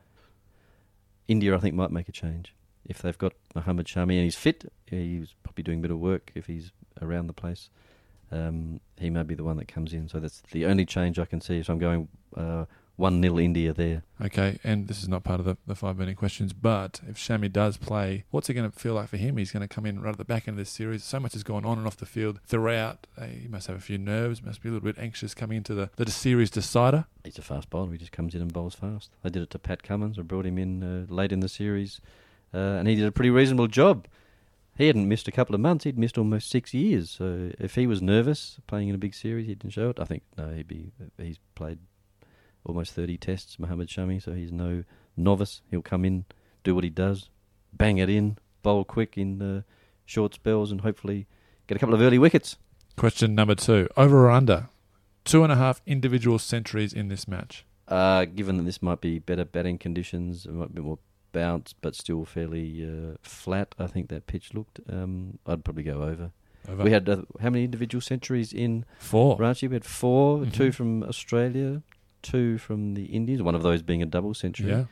India, 1.28 1.54
I 1.54 1.60
think, 1.60 1.76
might 1.76 1.92
make 1.92 2.08
a 2.08 2.14
change. 2.14 2.56
If 2.86 3.02
they've 3.02 3.18
got 3.18 3.34
Mohammad 3.54 3.88
Shami 3.88 4.14
and 4.16 4.24
he's 4.24 4.38
fit, 4.38 4.72
he's 4.86 5.36
probably 5.44 5.64
doing 5.66 5.80
a 5.80 5.82
bit 5.82 5.92
of 5.92 6.00
work 6.00 6.32
if 6.36 6.46
he's 6.46 6.72
around 7.02 7.28
the 7.28 7.34
place. 7.34 7.70
Um, 8.32 8.80
he 8.98 9.10
may 9.10 9.24
be 9.24 9.36
the 9.36 9.44
one 9.44 9.58
that 9.58 9.68
comes 9.68 9.92
in. 9.94 10.08
So 10.08 10.22
that's 10.22 10.42
the 10.52 10.66
only 10.68 10.86
change 10.86 11.20
I 11.20 11.26
can 11.26 11.42
see. 11.42 11.62
So 11.64 11.74
I'm 11.74 11.80
going 11.80 12.08
uh, 12.38 12.64
1 12.96 13.22
0 13.22 13.40
India 13.40 13.74
there. 13.74 14.04
Okay, 14.22 14.60
and 14.64 14.88
this 14.88 15.02
is 15.02 15.10
not 15.10 15.24
part 15.24 15.40
of 15.40 15.46
the, 15.46 15.58
the 15.66 15.76
five 15.76 15.98
burning 15.98 16.16
questions, 16.16 16.54
but 16.54 17.02
if 17.10 17.18
Shami 17.18 17.52
does 17.52 17.76
play, 17.76 18.24
what's 18.30 18.50
it 18.50 18.54
going 18.54 18.70
to 18.70 18.78
feel 18.78 18.94
like 18.94 19.10
for 19.10 19.18
him? 19.18 19.38
He's 19.38 19.52
going 19.52 19.68
to 19.68 19.74
come 19.74 19.86
in 19.86 20.02
right 20.02 20.12
at 20.12 20.18
the 20.18 20.26
back 20.26 20.48
end 20.48 20.56
of 20.56 20.60
this 20.60 20.70
series. 20.70 21.04
So 21.04 21.20
much 21.20 21.34
has 21.34 21.44
gone 21.44 21.66
on 21.66 21.80
and 21.80 21.88
off 21.88 21.98
the 21.98 22.06
field 22.06 22.40
throughout. 22.46 23.08
Uh, 23.18 23.26
he 23.26 23.48
must 23.48 23.68
have 23.68 23.76
a 23.76 23.82
few 23.82 23.98
nerves, 23.98 24.44
must 24.44 24.62
be 24.62 24.70
a 24.70 24.72
little 24.72 24.86
bit 24.86 25.02
anxious 25.02 25.34
coming 25.34 25.58
into 25.58 25.74
the, 25.74 25.90
the 25.96 26.10
series 26.12 26.52
decider. 26.52 27.06
He's 27.24 27.40
a 27.40 27.42
fast 27.42 27.70
bowler. 27.70 27.94
He 27.94 27.98
just 27.98 28.12
comes 28.12 28.36
in 28.36 28.42
and 28.42 28.54
bowls 28.54 28.76
fast. 28.76 29.10
They 29.24 29.30
did 29.30 29.42
it 29.42 29.50
to 29.52 29.60
Pat 29.60 29.82
Cummins. 29.82 30.20
I 30.20 30.22
brought 30.22 30.46
him 30.46 30.58
in 30.58 30.84
uh, 30.84 31.12
late 31.14 31.32
in 31.32 31.40
the 31.40 31.50
series, 31.50 32.00
uh, 32.54 32.58
and 32.58 32.88
he 32.88 32.96
did 32.96 33.06
a 33.06 33.12
pretty 33.12 33.32
reasonable 33.32 33.68
job. 33.68 34.08
He 34.78 34.88
hadn't 34.88 35.08
missed 35.08 35.28
a 35.28 35.32
couple 35.32 35.54
of 35.54 35.62
months. 35.62 35.84
He'd 35.84 36.00
missed 36.00 36.18
almost 36.18 36.50
six 36.50 36.74
years. 36.74 37.10
So 37.12 37.52
if 37.60 37.76
he 37.76 37.86
was 37.86 38.02
nervous 38.02 38.58
playing 38.66 38.90
in 38.90 38.96
a 38.96 39.00
big 39.00 39.14
series, 39.14 39.48
he 39.48 39.56
didn't 39.56 39.74
show 39.74 39.90
it. 39.90 40.00
I 40.00 40.06
think 40.06 40.24
no, 40.38 40.50
he'd 40.50 40.68
be. 40.68 40.92
He's 41.18 41.38
played 41.56 41.80
almost 42.66 42.94
thirty 42.94 43.18
tests, 43.18 43.58
Mohammed 43.60 43.88
Shami. 43.88 44.22
So 44.22 44.34
he's 44.34 44.52
no 44.52 44.84
novice. 45.18 45.62
He'll 45.70 45.82
come 45.82 46.06
in, 46.06 46.26
do 46.64 46.76
what 46.76 46.84
he 46.84 46.90
does, 46.90 47.30
bang 47.72 47.98
it 47.98 48.10
in, 48.10 48.38
bowl 48.62 48.84
quick 48.84 49.18
in 49.18 49.42
uh, 49.42 49.62
short 50.06 50.34
spells 50.34 50.72
and 50.72 50.82
hopefully 50.82 51.28
get 51.68 51.76
a 51.76 51.80
couple 51.80 51.96
of 51.96 52.02
early 52.02 52.18
wickets. 52.20 52.58
Question 52.98 53.36
number 53.36 53.56
two: 53.56 53.88
Over 53.98 54.26
or 54.28 54.32
under? 54.32 54.70
Two 55.26 55.44
and 55.44 55.52
a 55.54 55.56
half 55.56 55.82
individual 55.86 56.38
centuries 56.38 56.92
in 56.94 57.08
this 57.08 57.28
match. 57.28 57.66
Uh, 57.88 58.26
given 58.26 58.58
that 58.58 58.64
this 58.64 58.82
might 58.82 59.00
be 59.02 59.20
better 59.20 59.46
batting 59.46 59.78
conditions, 59.78 60.46
it 60.46 60.52
might 60.54 60.74
be 60.76 60.82
more 60.82 61.00
bounce, 61.32 61.74
but 61.74 61.96
still 61.96 62.26
fairly 62.26 62.86
uh, 62.86 63.16
flat. 63.22 63.74
I 63.80 63.88
think 63.88 64.10
that 64.10 64.28
pitch 64.28 64.54
looked. 64.54 64.80
Um, 64.90 65.40
I'd 65.48 65.64
probably 65.64 65.84
go 65.84 66.04
over. 66.04 66.32
Over. 66.70 66.84
We 66.84 66.92
had 66.92 67.08
uh, 67.10 67.24
how 67.42 67.50
many 67.50 67.64
individual 67.66 68.02
centuries 68.02 68.54
in 68.54 68.86
four. 69.00 69.38
Ranchi? 69.38 69.68
We 69.70 69.76
had 69.76 69.84
4 69.86 70.40
Mhm. 70.40 70.54
two 70.54 70.72
from 70.72 71.04
Australia, 71.04 71.82
two 72.24 72.58
from 72.58 72.96
the 72.96 73.06
Indies. 73.06 73.42
One 73.42 73.54
of 73.54 73.62
those 73.62 73.82
being 73.84 74.02
a 74.02 74.08
double 74.08 74.34
century. 74.34 74.72
Yeah. 74.72 74.86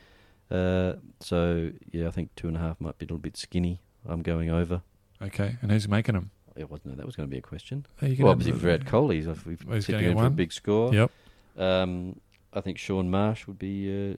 Uh, 0.56 0.96
so 1.20 1.72
yeah, 1.90 2.06
I 2.06 2.10
think 2.10 2.34
two 2.36 2.46
and 2.46 2.56
a 2.56 2.60
half 2.60 2.80
might 2.80 2.98
be 2.98 3.04
a 3.04 3.06
little 3.06 3.18
bit 3.18 3.36
skinny. 3.36 3.80
I'm 4.06 4.22
going 4.22 4.50
over. 4.50 4.82
Okay. 5.20 5.56
And 5.62 5.70
who's 5.72 5.88
making 5.88 6.14
them? 6.14 6.30
It 6.54 6.70
wasn't. 6.70 6.96
That 6.96 7.06
was 7.06 7.16
going 7.16 7.28
to 7.28 7.30
be 7.30 7.38
a 7.38 7.42
question. 7.42 7.86
Well, 8.00 8.28
obviously 8.28 8.52
Virat 8.52 8.84
Kohli's. 8.84 9.26
If 9.26 9.46
we've 9.46 9.60
he's 9.60 9.86
tipped 9.86 9.98
gonna 9.98 9.98
him 9.98 10.04
get 10.04 10.10
in 10.10 10.18
for 10.18 10.26
a 10.26 10.30
big 10.30 10.52
score. 10.52 10.94
Yep. 10.94 11.10
Um, 11.56 12.20
I 12.52 12.60
think 12.60 12.78
Shaun 12.78 13.10
Marsh 13.10 13.46
would 13.46 13.58
be 13.58 14.12
uh, 14.12 14.16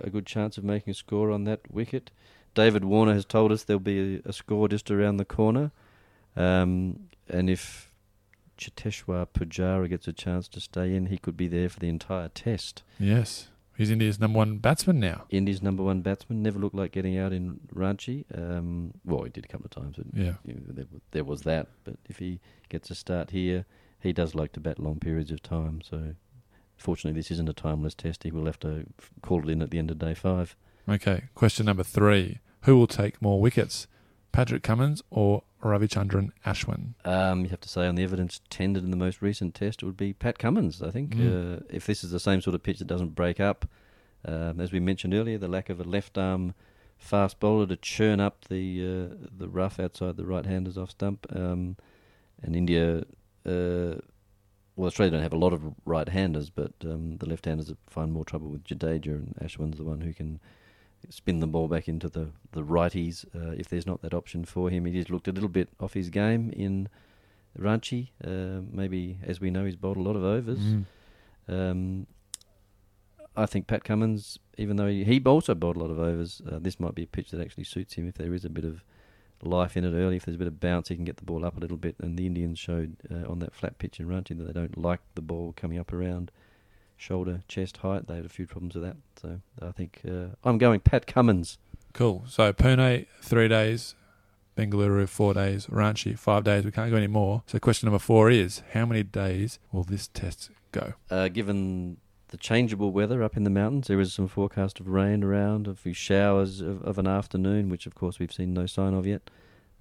a 0.00 0.10
good 0.10 0.24
chance 0.24 0.56
of 0.56 0.64
making 0.64 0.92
a 0.92 0.94
score 0.94 1.30
on 1.30 1.44
that 1.44 1.60
wicket. 1.70 2.10
David 2.54 2.84
Warner 2.84 3.12
has 3.12 3.24
told 3.24 3.52
us 3.52 3.64
there'll 3.64 3.80
be 3.80 4.16
a, 4.24 4.28
a 4.28 4.32
score 4.32 4.68
just 4.68 4.90
around 4.90 5.18
the 5.18 5.24
corner. 5.24 5.72
Um, 6.36 7.00
and 7.28 7.50
if 7.50 7.90
Cheteshwar 8.58 9.26
Pujara 9.34 9.88
gets 9.88 10.06
a 10.08 10.12
chance 10.12 10.48
to 10.48 10.60
stay 10.60 10.94
in, 10.94 11.06
he 11.06 11.18
could 11.18 11.36
be 11.36 11.48
there 11.48 11.68
for 11.68 11.80
the 11.80 11.88
entire 11.88 12.28
test. 12.28 12.82
Yes. 12.98 13.48
He's 13.76 13.90
India's 13.90 14.20
number 14.20 14.36
one 14.36 14.58
batsman 14.58 15.00
now. 15.00 15.24
India's 15.30 15.60
number 15.62 15.82
one 15.82 16.00
batsman 16.00 16.42
never 16.42 16.58
looked 16.60 16.76
like 16.76 16.92
getting 16.92 17.18
out 17.18 17.32
in 17.32 17.58
Ranchi. 17.74 18.24
Um, 18.32 18.94
well, 19.04 19.24
he 19.24 19.30
did 19.30 19.44
a 19.44 19.48
couple 19.48 19.64
of 19.66 19.70
times, 19.72 19.96
but 19.96 20.06
Yeah. 20.14 20.34
you 20.44 20.54
know, 20.54 20.60
there, 20.68 20.84
there 21.10 21.24
was 21.24 21.42
that. 21.42 21.66
But 21.82 21.96
if 22.08 22.18
he 22.18 22.38
gets 22.68 22.88
a 22.90 22.94
start 22.94 23.30
here, 23.30 23.64
he 23.98 24.12
does 24.12 24.34
like 24.36 24.52
to 24.52 24.60
bat 24.60 24.78
long 24.78 25.00
periods 25.00 25.32
of 25.32 25.42
time. 25.42 25.80
So, 25.82 26.14
fortunately, 26.76 27.18
this 27.18 27.32
isn't 27.32 27.48
a 27.48 27.52
timeless 27.52 27.94
test. 27.96 28.22
He 28.22 28.30
will 28.30 28.46
have 28.46 28.60
to 28.60 28.84
call 29.22 29.42
it 29.42 29.48
in 29.50 29.60
at 29.60 29.70
the 29.70 29.78
end 29.78 29.90
of 29.90 29.98
day 29.98 30.14
five. 30.14 30.54
Okay. 30.88 31.24
Question 31.34 31.66
number 31.66 31.82
three: 31.82 32.38
Who 32.62 32.76
will 32.78 32.86
take 32.86 33.20
more 33.20 33.40
wickets, 33.40 33.88
Patrick 34.34 34.64
Cummins 34.64 35.00
or 35.10 35.44
Ravichandran 35.62 36.32
Ashwin? 36.44 36.94
Um, 37.04 37.42
you 37.44 37.48
have 37.50 37.60
to 37.60 37.68
say 37.68 37.86
on 37.86 37.94
the 37.94 38.02
evidence 38.02 38.40
tendered 38.50 38.82
in 38.82 38.90
the 38.90 38.96
most 38.96 39.22
recent 39.22 39.54
test, 39.54 39.80
it 39.82 39.86
would 39.86 39.96
be 39.96 40.12
Pat 40.12 40.38
Cummins. 40.40 40.82
I 40.82 40.90
think 40.90 41.14
Mm. 41.14 41.58
uh, 41.58 41.60
if 41.70 41.86
this 41.86 42.02
is 42.02 42.10
the 42.10 42.18
same 42.18 42.40
sort 42.40 42.54
of 42.54 42.62
pitch 42.64 42.80
that 42.80 42.86
doesn't 42.88 43.14
break 43.14 43.38
up, 43.38 43.64
um, 44.24 44.60
as 44.60 44.72
we 44.72 44.80
mentioned 44.80 45.14
earlier, 45.14 45.38
the 45.38 45.46
lack 45.48 45.70
of 45.70 45.78
a 45.80 45.84
left 45.84 46.18
arm 46.18 46.54
fast 46.98 47.38
bowler 47.38 47.66
to 47.68 47.76
churn 47.76 48.18
up 48.20 48.44
the 48.46 48.82
uh, 49.12 49.26
the 49.38 49.48
rough 49.48 49.78
outside 49.78 50.16
the 50.16 50.26
right 50.26 50.46
handers 50.46 50.76
off 50.76 50.90
stump, 50.90 51.26
um, 51.30 51.76
and 52.42 52.56
India. 52.56 53.04
Uh, 53.46 53.96
well, 54.76 54.88
Australia 54.88 55.12
don't 55.12 55.22
have 55.22 55.32
a 55.32 55.36
lot 55.46 55.52
of 55.52 55.62
right 55.84 56.08
handers, 56.08 56.50
but 56.50 56.72
um, 56.84 57.18
the 57.18 57.26
left 57.28 57.44
handers 57.44 57.72
find 57.86 58.12
more 58.12 58.24
trouble 58.24 58.48
with 58.48 58.64
Jadeja, 58.64 59.12
and 59.14 59.36
Ashwin's 59.40 59.76
the 59.76 59.84
one 59.84 60.00
who 60.00 60.12
can 60.12 60.40
spin 61.10 61.40
the 61.40 61.46
ball 61.46 61.68
back 61.68 61.88
into 61.88 62.08
the 62.08 62.30
the 62.52 62.62
righties 62.62 63.24
uh, 63.34 63.52
if 63.52 63.68
there's 63.68 63.86
not 63.86 64.02
that 64.02 64.14
option 64.14 64.44
for 64.44 64.70
him. 64.70 64.84
He 64.84 64.92
just 64.92 65.10
looked 65.10 65.28
a 65.28 65.32
little 65.32 65.48
bit 65.48 65.68
off 65.80 65.94
his 65.94 66.10
game 66.10 66.50
in 66.50 66.88
Ranchi. 67.58 68.10
Uh, 68.24 68.62
maybe, 68.70 69.18
as 69.22 69.40
we 69.40 69.50
know, 69.50 69.64
he's 69.64 69.76
bowled 69.76 69.96
a 69.96 70.02
lot 70.02 70.16
of 70.16 70.24
overs. 70.24 70.58
Mm. 70.58 70.84
Um, 71.48 72.06
I 73.36 73.46
think 73.46 73.66
Pat 73.66 73.84
Cummins, 73.84 74.38
even 74.58 74.76
though 74.76 74.86
he, 74.86 75.04
he 75.04 75.20
also 75.24 75.54
bowled 75.54 75.76
a 75.76 75.80
lot 75.80 75.90
of 75.90 75.98
overs, 75.98 76.40
uh, 76.50 76.58
this 76.60 76.78
might 76.78 76.94
be 76.94 77.02
a 77.02 77.06
pitch 77.06 77.30
that 77.30 77.40
actually 77.40 77.64
suits 77.64 77.94
him 77.94 78.08
if 78.08 78.14
there 78.14 78.32
is 78.32 78.44
a 78.44 78.50
bit 78.50 78.64
of 78.64 78.84
life 79.42 79.76
in 79.76 79.84
it 79.84 79.92
early. 79.92 80.16
If 80.16 80.24
there's 80.24 80.36
a 80.36 80.38
bit 80.38 80.46
of 80.48 80.60
bounce, 80.60 80.88
he 80.88 80.94
can 80.94 81.04
get 81.04 81.16
the 81.16 81.24
ball 81.24 81.44
up 81.44 81.56
a 81.56 81.60
little 81.60 81.76
bit. 81.76 81.96
And 81.98 82.16
the 82.16 82.26
Indians 82.26 82.58
showed 82.58 82.96
uh, 83.10 83.28
on 83.30 83.40
that 83.40 83.54
flat 83.54 83.78
pitch 83.78 83.98
in 83.98 84.06
Ranchi 84.06 84.36
that 84.38 84.44
they 84.44 84.52
don't 84.52 84.78
like 84.78 85.00
the 85.14 85.22
ball 85.22 85.52
coming 85.56 85.78
up 85.78 85.92
around 85.92 86.30
shoulder, 87.04 87.42
chest 87.48 87.76
height. 87.78 88.06
They 88.06 88.16
had 88.16 88.24
a 88.24 88.28
few 88.38 88.46
problems 88.46 88.74
with 88.74 88.84
that. 88.84 88.96
So 89.20 89.40
I 89.60 89.70
think 89.72 90.00
uh, 90.08 90.28
I'm 90.42 90.58
going 90.58 90.80
Pat 90.80 91.06
Cummins. 91.06 91.58
Cool. 91.92 92.24
So 92.26 92.52
Pune 92.52 93.06
three 93.22 93.48
days, 93.48 93.94
Bengaluru 94.56 95.08
four 95.08 95.34
days, 95.34 95.66
Ranchi 95.66 96.18
five 96.18 96.44
days. 96.44 96.64
We 96.64 96.70
can't 96.72 96.90
go 96.90 96.96
any 96.96 97.06
more. 97.06 97.42
So 97.46 97.58
question 97.58 97.86
number 97.86 97.98
four 97.98 98.30
is: 98.30 98.62
How 98.72 98.86
many 98.86 99.02
days 99.02 99.58
will 99.72 99.84
this 99.84 100.08
test 100.08 100.50
go? 100.72 100.94
Uh, 101.10 101.28
given 101.28 101.98
the 102.28 102.36
changeable 102.38 102.90
weather 102.90 103.22
up 103.22 103.36
in 103.36 103.44
the 103.44 103.50
mountains, 103.50 103.86
there 103.88 104.00
is 104.00 104.12
some 104.12 104.26
forecast 104.28 104.80
of 104.80 104.88
rain 104.88 105.22
around, 105.22 105.68
a 105.68 105.74
few 105.74 105.92
showers 105.92 106.60
of, 106.60 106.82
of 106.82 106.98
an 106.98 107.06
afternoon, 107.06 107.68
which 107.68 107.86
of 107.86 107.94
course 107.94 108.18
we've 108.18 108.32
seen 108.32 108.52
no 108.54 108.66
sign 108.66 108.94
of 108.94 109.06
yet. 109.06 109.22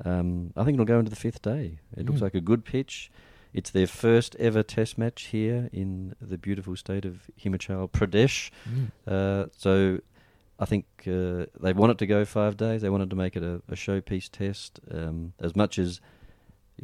Um, 0.06 0.52
I 0.56 0.63
think 0.63 0.76
it'll 0.76 0.86
go 0.86 1.00
into 1.00 1.10
the 1.10 1.15
fifth 1.15 1.41
day. 1.41 1.80
It 1.98 2.06
looks 2.06 2.19
Mm. 2.19 2.24
like 2.24 2.36
a 2.36 2.41
good 2.41 2.65
pitch. 2.65 3.10
It's 3.54 3.70
their 3.70 3.88
first 3.88 4.36
ever 4.38 4.63
Test 4.63 4.98
match 4.98 5.24
here 5.26 5.70
in 5.72 6.16
the 6.20 6.38
beautiful 6.38 6.76
state 6.76 7.06
of 7.06 7.30
Himachal 7.39 7.89
Pradesh. 7.92 8.50
Uh, 9.08 9.46
so 9.56 10.00
I 10.60 10.66
think 10.66 10.86
uh, 11.08 11.46
they 11.60 11.74
wanted 11.74 12.00
to 12.00 12.08
go 12.08 12.26
five 12.26 12.58
days. 12.58 12.82
They 12.82 12.89
wanted 12.89 13.10
to 13.10 13.16
make 13.16 13.36
it 13.36 13.44
a, 13.44 13.62
a 13.68 13.76
showpiece 13.76 14.30
test. 14.30 14.80
Um, 14.92 15.34
as 15.39 15.56
much 15.56 15.78
as 15.78 16.02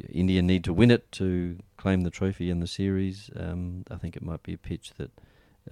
India 0.08 0.42
need 0.42 0.64
to 0.64 0.72
win 0.72 0.90
it 0.90 1.10
to 1.12 1.58
claim 1.76 2.02
the 2.02 2.10
trophy 2.10 2.50
in 2.50 2.60
the 2.60 2.66
series, 2.66 3.30
um, 3.36 3.84
I 3.90 3.96
think 3.96 4.16
it 4.16 4.22
might 4.22 4.42
be 4.42 4.54
a 4.54 4.58
pitch 4.58 4.92
that 4.98 5.10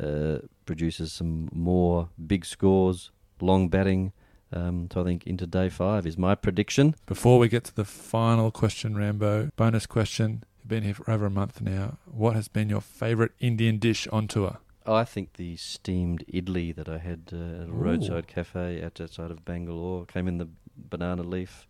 uh, 0.00 0.46
produces 0.66 1.12
some 1.12 1.48
more 1.52 2.08
big 2.26 2.44
scores, 2.44 3.10
long 3.40 3.68
batting. 3.68 4.12
Um, 4.52 4.88
so 4.92 5.02
I 5.02 5.04
think 5.04 5.26
into 5.26 5.46
day 5.46 5.68
five 5.68 6.06
is 6.06 6.16
my 6.16 6.34
prediction. 6.34 6.94
Before 7.06 7.38
we 7.38 7.48
get 7.48 7.64
to 7.64 7.74
the 7.74 7.84
final 7.84 8.50
question, 8.50 8.96
Rambo, 8.96 9.50
bonus 9.56 9.86
question. 9.86 10.44
You've 10.68 10.82
been 10.82 10.84
here 10.84 10.92
for 10.92 11.10
over 11.10 11.24
a 11.24 11.30
month 11.30 11.62
now. 11.62 11.96
What 12.04 12.36
has 12.36 12.46
been 12.48 12.68
your 12.68 12.82
favourite 12.82 13.30
Indian 13.40 13.78
dish 13.78 14.06
on 14.08 14.28
tour? 14.28 14.58
I 14.84 15.02
think 15.04 15.38
the 15.38 15.56
steamed 15.56 16.26
idli 16.30 16.76
that 16.76 16.90
I 16.90 16.98
had 16.98 17.30
uh, 17.32 17.62
at 17.62 17.68
a 17.70 17.72
roadside 17.72 18.26
cafe 18.26 18.84
out- 18.84 19.00
outside 19.00 19.30
of 19.30 19.46
Bangalore 19.46 20.04
came 20.04 20.28
in 20.28 20.36
the 20.36 20.46
banana 20.76 21.22
leaf. 21.22 21.66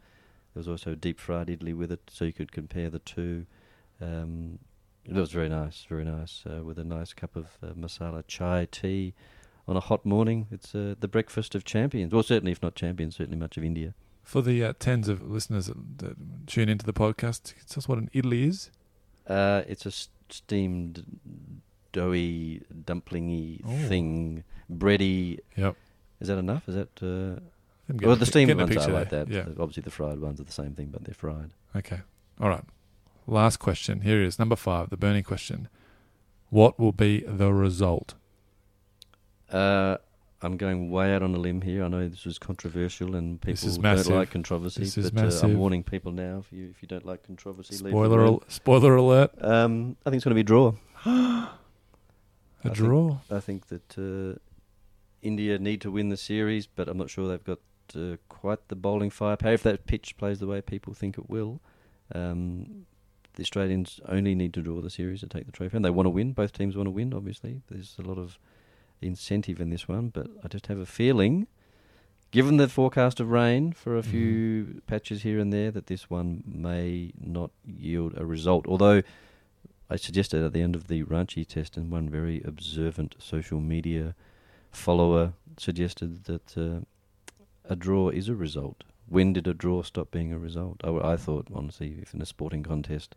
There 0.52 0.58
was 0.58 0.66
also 0.66 0.96
deep 0.96 1.20
fried 1.20 1.46
idli 1.46 1.76
with 1.76 1.92
it, 1.92 2.10
so 2.12 2.24
you 2.24 2.32
could 2.32 2.50
compare 2.50 2.90
the 2.90 2.98
two. 2.98 3.46
Um, 4.00 4.58
it 5.04 5.14
was 5.14 5.30
very 5.30 5.48
nice, 5.48 5.86
very 5.88 6.04
nice, 6.04 6.42
uh, 6.44 6.64
with 6.64 6.76
a 6.76 6.84
nice 6.84 7.12
cup 7.12 7.36
of 7.36 7.56
uh, 7.62 7.74
masala 7.74 8.24
chai 8.26 8.66
tea 8.68 9.14
on 9.68 9.76
a 9.76 9.80
hot 9.80 10.04
morning. 10.04 10.48
It's 10.50 10.74
uh, 10.74 10.96
the 10.98 11.06
breakfast 11.06 11.54
of 11.54 11.62
champions. 11.62 12.12
Well, 12.12 12.24
certainly, 12.24 12.50
if 12.50 12.60
not 12.60 12.74
champions, 12.74 13.14
certainly 13.14 13.38
much 13.38 13.56
of 13.56 13.62
India. 13.62 13.94
For 14.24 14.42
the 14.42 14.64
uh, 14.64 14.72
tens 14.80 15.08
of 15.08 15.22
listeners 15.22 15.68
that, 15.68 15.98
that 15.98 16.16
tune 16.48 16.68
into 16.68 16.84
the 16.84 16.92
podcast, 16.92 17.54
tell 17.68 17.78
us 17.78 17.86
what 17.88 17.98
an 17.98 18.10
idli 18.12 18.42
is. 18.48 18.72
Uh, 19.28 19.62
it's 19.68 19.84
a 19.86 19.92
steamed, 20.30 21.04
doughy, 21.92 22.62
dumplingy 22.84 23.60
Oh. 23.66 23.88
thing, 23.88 24.44
bready. 24.72 25.38
Yep. 25.56 25.76
Is 26.20 26.28
that 26.28 26.38
enough? 26.38 26.68
Is 26.68 26.74
that? 26.74 27.02
Uh, 27.02 27.40
well, 28.02 28.16
the 28.16 28.26
steamed 28.26 28.54
ones 28.54 28.76
are 28.76 28.90
like 28.90 29.10
there. 29.10 29.24
that. 29.24 29.32
Yeah. 29.32 29.40
Uh, 29.42 29.62
Obviously, 29.62 29.82
the 29.82 29.90
fried 29.90 30.18
ones 30.20 30.40
are 30.40 30.44
the 30.44 30.52
same 30.52 30.72
thing, 30.74 30.88
but 30.88 31.04
they're 31.04 31.14
fried. 31.14 31.50
Okay. 31.76 32.00
All 32.40 32.48
right. 32.48 32.64
Last 33.26 33.58
question. 33.58 34.00
Here 34.02 34.22
is 34.22 34.38
number 34.38 34.56
five, 34.56 34.90
the 34.90 34.96
burning 34.96 35.22
question. 35.24 35.68
What 36.50 36.78
will 36.78 36.92
be 36.92 37.20
the 37.26 37.52
result? 37.52 38.14
Uh, 39.50 39.98
I'm 40.40 40.56
going 40.56 40.90
way 40.90 41.12
out 41.14 41.22
on 41.22 41.34
a 41.34 41.38
limb 41.38 41.62
here. 41.62 41.82
I 41.84 41.88
know 41.88 42.08
this 42.08 42.24
was 42.24 42.38
controversial 42.38 43.16
and 43.16 43.40
people 43.40 43.68
don't 43.70 43.82
massive. 43.82 44.12
like 44.14 44.30
controversy. 44.30 44.80
This 44.82 44.96
is 44.96 45.10
but 45.10 45.20
Uh, 45.20 45.24
massive. 45.26 45.50
I'm 45.50 45.58
warning 45.58 45.82
people 45.82 46.12
now. 46.12 46.38
If 46.38 46.52
you 46.52 46.68
if 46.70 46.80
you 46.82 46.86
don't 46.88 47.04
like 47.04 47.24
controversy, 47.26 47.74
leave 47.82 47.90
Spoiler, 47.92 48.24
al- 48.24 48.42
spoiler 48.48 48.94
alert. 48.96 49.32
Um, 49.42 49.96
I 50.06 50.10
think 50.10 50.16
it's 50.20 50.24
going 50.24 50.30
to 50.30 50.34
be 50.36 50.40
a 50.42 50.44
draw. 50.44 50.74
A 51.04 51.50
I 52.60 52.62
think- 52.64 52.74
draw. 52.76 53.18
I 53.30 53.40
think 53.40 53.66
that 53.68 53.98
uh, 53.98 54.38
India 55.22 55.58
need 55.58 55.80
to 55.82 55.90
win 55.90 56.08
the 56.08 56.16
series, 56.16 56.66
but 56.66 56.88
I'm 56.88 56.98
not 56.98 57.10
sure 57.10 57.28
they've 57.28 57.44
got 57.44 57.60
uh, 57.96 58.16
quite 58.28 58.66
the 58.68 58.76
bowling 58.76 59.10
firepower. 59.10 59.52
If 59.52 59.62
that 59.64 59.86
pitch 59.86 60.16
plays 60.16 60.38
the 60.40 60.46
way 60.46 60.60
people 60.60 60.92
think 60.94 61.18
it 61.18 61.28
will, 61.30 61.60
um, 62.14 62.86
the 63.34 63.42
Australians 63.42 64.00
only 64.08 64.34
need 64.34 64.52
to 64.54 64.62
draw 64.62 64.80
the 64.80 64.90
series 64.90 65.20
to 65.20 65.26
take 65.28 65.46
the 65.46 65.52
trophy, 65.52 65.76
and 65.76 65.84
they 65.84 65.90
want 65.90 66.06
to 66.06 66.10
win. 66.10 66.32
Both 66.32 66.52
teams 66.52 66.76
want 66.76 66.86
to 66.88 66.90
win. 66.92 67.14
Obviously, 67.14 67.62
there's 67.70 67.96
a 67.98 68.02
lot 68.02 68.18
of 68.18 68.38
incentive 69.00 69.60
in 69.60 69.70
this 69.70 69.88
one, 69.88 70.08
but 70.08 70.28
I 70.44 70.48
just 70.48 70.66
have 70.66 70.78
a 70.78 70.86
feeling, 70.86 71.46
given 72.30 72.56
the 72.56 72.68
forecast 72.68 73.20
of 73.20 73.30
rain 73.30 73.72
for 73.72 73.96
a 73.96 74.02
few 74.02 74.82
patches 74.86 75.22
here 75.22 75.38
and 75.38 75.52
there, 75.52 75.70
that 75.70 75.86
this 75.86 76.10
one 76.10 76.42
may 76.46 77.12
not 77.18 77.50
yield 77.64 78.14
a 78.16 78.26
result. 78.26 78.66
Although 78.66 79.02
I 79.90 79.96
suggested 79.96 80.44
at 80.44 80.52
the 80.52 80.62
end 80.62 80.76
of 80.76 80.88
the 80.88 81.02
Ranchi 81.04 81.46
test, 81.46 81.76
and 81.76 81.90
one 81.90 82.10
very 82.10 82.42
observant 82.44 83.14
social 83.18 83.60
media 83.60 84.14
follower 84.70 85.32
suggested 85.56 86.24
that 86.24 86.56
uh, 86.56 86.80
a 87.64 87.76
draw 87.76 88.10
is 88.10 88.28
a 88.28 88.34
result. 88.34 88.84
When 89.08 89.32
did 89.32 89.46
a 89.46 89.54
draw 89.54 89.82
stop 89.82 90.10
being 90.10 90.32
a 90.32 90.38
result? 90.38 90.82
I, 90.84 90.90
I 91.12 91.16
thought, 91.16 91.48
honestly, 91.54 91.98
if 92.02 92.12
in 92.12 92.20
a 92.20 92.26
sporting 92.26 92.62
contest, 92.62 93.16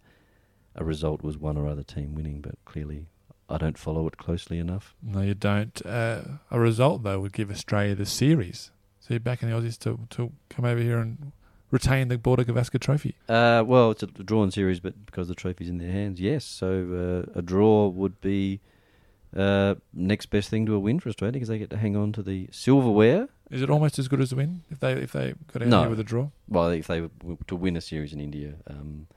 a 0.75 0.85
result 0.85 1.21
was 1.21 1.37
one 1.37 1.57
or 1.57 1.67
other 1.67 1.83
team 1.83 2.15
winning, 2.15 2.39
but 2.39 2.55
clearly 2.63 3.07
I 3.51 3.57
don't 3.57 3.77
follow 3.77 4.07
it 4.07 4.17
closely 4.17 4.57
enough. 4.59 4.95
No, 5.03 5.21
you 5.21 5.33
don't. 5.33 5.85
Uh, 5.85 6.21
a 6.49 6.59
result, 6.59 7.03
though, 7.03 7.19
would 7.19 7.33
give 7.33 7.51
Australia 7.51 7.95
the 7.95 8.05
series. 8.05 8.71
So 8.99 9.13
you're 9.13 9.19
backing 9.19 9.49
the 9.49 9.55
Aussies 9.55 9.77
to, 9.79 9.99
to 10.11 10.31
come 10.49 10.65
over 10.65 10.79
here 10.81 10.99
and 10.99 11.31
retain 11.71 12.07
the 12.09 12.17
Border 12.17 12.43
Gavaskar 12.43 12.79
trophy? 12.79 13.15
Uh, 13.29 13.63
well, 13.65 13.91
it's 13.91 14.03
a 14.03 14.07
drawn 14.07 14.51
series, 14.51 14.79
but 14.79 15.05
because 15.05 15.27
the 15.27 15.35
trophy's 15.35 15.69
in 15.69 15.77
their 15.79 15.91
hands, 15.91 16.19
yes. 16.19 16.45
So 16.45 17.25
uh, 17.27 17.39
a 17.39 17.41
draw 17.41 17.87
would 17.87 18.19
be 18.21 18.59
uh, 19.35 19.75
next 19.93 20.27
best 20.27 20.49
thing 20.49 20.65
to 20.65 20.75
a 20.75 20.79
win 20.79 20.99
for 20.99 21.09
Australia 21.09 21.33
because 21.33 21.47
they 21.47 21.57
get 21.57 21.69
to 21.69 21.77
hang 21.77 21.95
on 21.95 22.11
to 22.13 22.21
the 22.21 22.47
silverware. 22.51 23.29
Is 23.49 23.61
it 23.61 23.69
almost 23.69 23.97
as 23.99 24.07
good 24.07 24.21
as 24.21 24.31
a 24.31 24.35
win 24.35 24.63
if 24.69 24.79
they 24.79 24.93
if 24.93 25.11
they 25.13 25.33
got 25.51 25.61
out 25.63 25.67
No. 25.67 25.79
here 25.81 25.89
with 25.89 25.99
a 25.99 26.03
draw? 26.05 26.29
Well, 26.47 26.69
if 26.69 26.87
they 26.87 27.01
were 27.01 27.09
to 27.47 27.55
win 27.55 27.75
a 27.77 27.81
series 27.81 28.13
in 28.13 28.19
India, 28.19 28.53
um, 28.67 29.07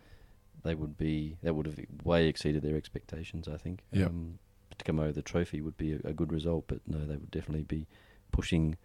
they 0.64 0.74
would 0.74 0.96
be 0.96 1.36
that 1.42 1.54
would 1.54 1.66
have 1.66 1.78
way 2.04 2.26
exceeded 2.26 2.62
their 2.62 2.76
expectations. 2.76 3.46
I 3.48 3.56
think. 3.56 3.84
Um, 3.94 4.38
to 4.76 4.84
come 4.84 4.98
over 4.98 5.12
the 5.12 5.22
trophy 5.22 5.60
would 5.60 5.76
be 5.76 5.92
a, 5.92 6.00
a 6.04 6.12
good 6.12 6.32
result, 6.32 6.64
but 6.66 6.80
no, 6.86 6.98
they 7.06 7.14
would 7.16 7.30
definitely 7.30 7.62
be 7.62 7.86
pushing 8.32 8.76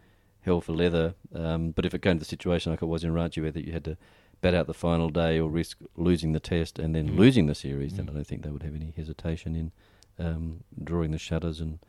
hell 0.41 0.61
for 0.61 0.73
leather. 0.73 1.15
Um, 1.33 1.71
but 1.71 1.83
if 1.83 1.95
it 1.95 2.03
came 2.03 2.17
to 2.17 2.19
the 2.19 2.25
situation 2.25 2.71
like 2.71 2.83
it 2.83 2.85
was 2.85 3.03
in 3.03 3.11
Ranchi, 3.11 3.41
where 3.41 3.51
that 3.51 3.65
you 3.65 3.73
had 3.73 3.85
to 3.85 3.97
bat 4.39 4.53
out 4.53 4.67
the 4.67 4.73
final 4.75 5.09
day 5.09 5.39
or 5.39 5.49
risk 5.49 5.79
losing 5.97 6.31
the 6.33 6.39
test 6.39 6.77
and 6.77 6.93
then 6.95 7.09
Mm. 7.09 7.17
losing 7.17 7.47
the 7.47 7.55
series, 7.55 7.93
then 7.95 8.05
Mm. 8.05 8.09
I 8.11 8.13
don't 8.13 8.27
think 8.27 8.43
they 8.43 8.51
would 8.51 8.61
have 8.63 8.75
any 8.75 8.93
hesitation 8.95 9.55
in 9.55 9.71
um, 10.19 10.63
drawing 10.83 11.09
the 11.11 11.17
shutters 11.17 11.59
and 11.59 11.79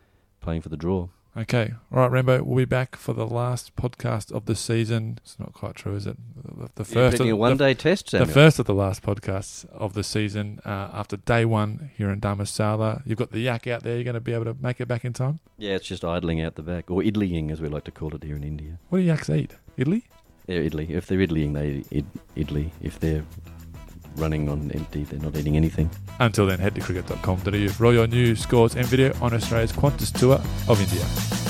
playing 0.41 0.63
for 0.63 0.71
the 0.71 0.77
draw. 0.79 1.09
Okay, 1.37 1.75
all 1.93 2.01
right, 2.01 2.11
Rambo. 2.11 2.43
We'll 2.43 2.57
be 2.57 2.65
back 2.65 2.97
for 2.97 3.13
the 3.13 3.27
last 3.27 3.77
podcast 3.77 4.33
of 4.33 4.47
the 4.47 4.57
season. 4.57 5.19
It's 5.23 5.39
not 5.39 5.53
quite 5.53 5.77
true, 5.77 5.95
is 5.95 6.05
it? 6.05 6.17
The, 6.75 6.85
first, 6.85 7.21
of, 7.21 7.27
a 7.27 7.29
the- 7.31 7.37
one-day 7.37 7.75
test, 7.75 8.11
the 8.11 8.27
first 8.27 8.59
of 8.59 8.67
the 8.67 8.75
last 8.75 9.03
podcasts 9.03 9.65
of 9.71 9.95
the 9.95 10.03
season. 10.03 10.61
Uh, 10.65 10.91
after 10.93 11.17
day 11.17 11.45
one 11.45 11.93
here 11.97 12.11
in 12.11 12.21
Dharamsala, 12.21 13.03
you've 13.07 13.19
got 13.19 13.31
the 13.31 13.39
yak 13.39 13.69
out 13.69 13.85
there. 13.85 13.95
You're 13.95 14.05
going 14.05 14.15
to 14.15 14.21
be 14.21 14.33
able 14.35 14.47
to 14.47 14.57
make 14.61 14.81
it 14.81 14.89
back 14.89 15.05
in 15.05 15.13
time. 15.13 15.39
yeah, 15.57 15.77
it's 15.77 15.87
just 15.87 16.05
idling 16.05 16.41
out 16.41 16.57
the 16.57 16.63
back, 16.63 16.91
or 16.91 17.01
idlying 17.01 17.53
as 17.53 17.61
we 17.61 17.69
like 17.69 17.85
to 17.85 17.93
call 17.93 18.13
it 18.17 18.25
here 18.25 18.35
in 18.35 18.43
India. 18.43 18.79
What 18.89 18.99
do 18.99 19.05
yaks 19.05 19.31
eat? 19.31 19.55
Idli? 19.79 20.03
They're 20.47 20.63
idly. 20.65 20.93
If 20.93 21.07
they're 21.07 21.21
idlying, 21.23 21.53
they 21.53 21.85
id- 21.93 22.07
idly. 22.37 22.73
If 22.83 22.99
they're 22.99 23.25
running 24.21 24.49
on 24.49 24.71
empty, 24.73 25.05
they're 25.05 25.19
not 25.21 25.37
eating 25.37 25.57
anything. 25.57 25.91
Until 26.19 26.47
then, 26.47 26.59
head 26.59 26.75
to 26.75 26.81
cricket.com.au 26.81 27.69
for 27.69 27.87
all 27.87 27.95
your 27.95 28.07
news, 28.07 28.41
scores, 28.41 28.77
and 28.77 28.87
video 28.87 29.13
on 29.21 29.35
Australia's 29.35 29.73
Qantas 29.73 30.17
tour 30.17 30.41
of 30.69 30.81
India. 30.81 31.50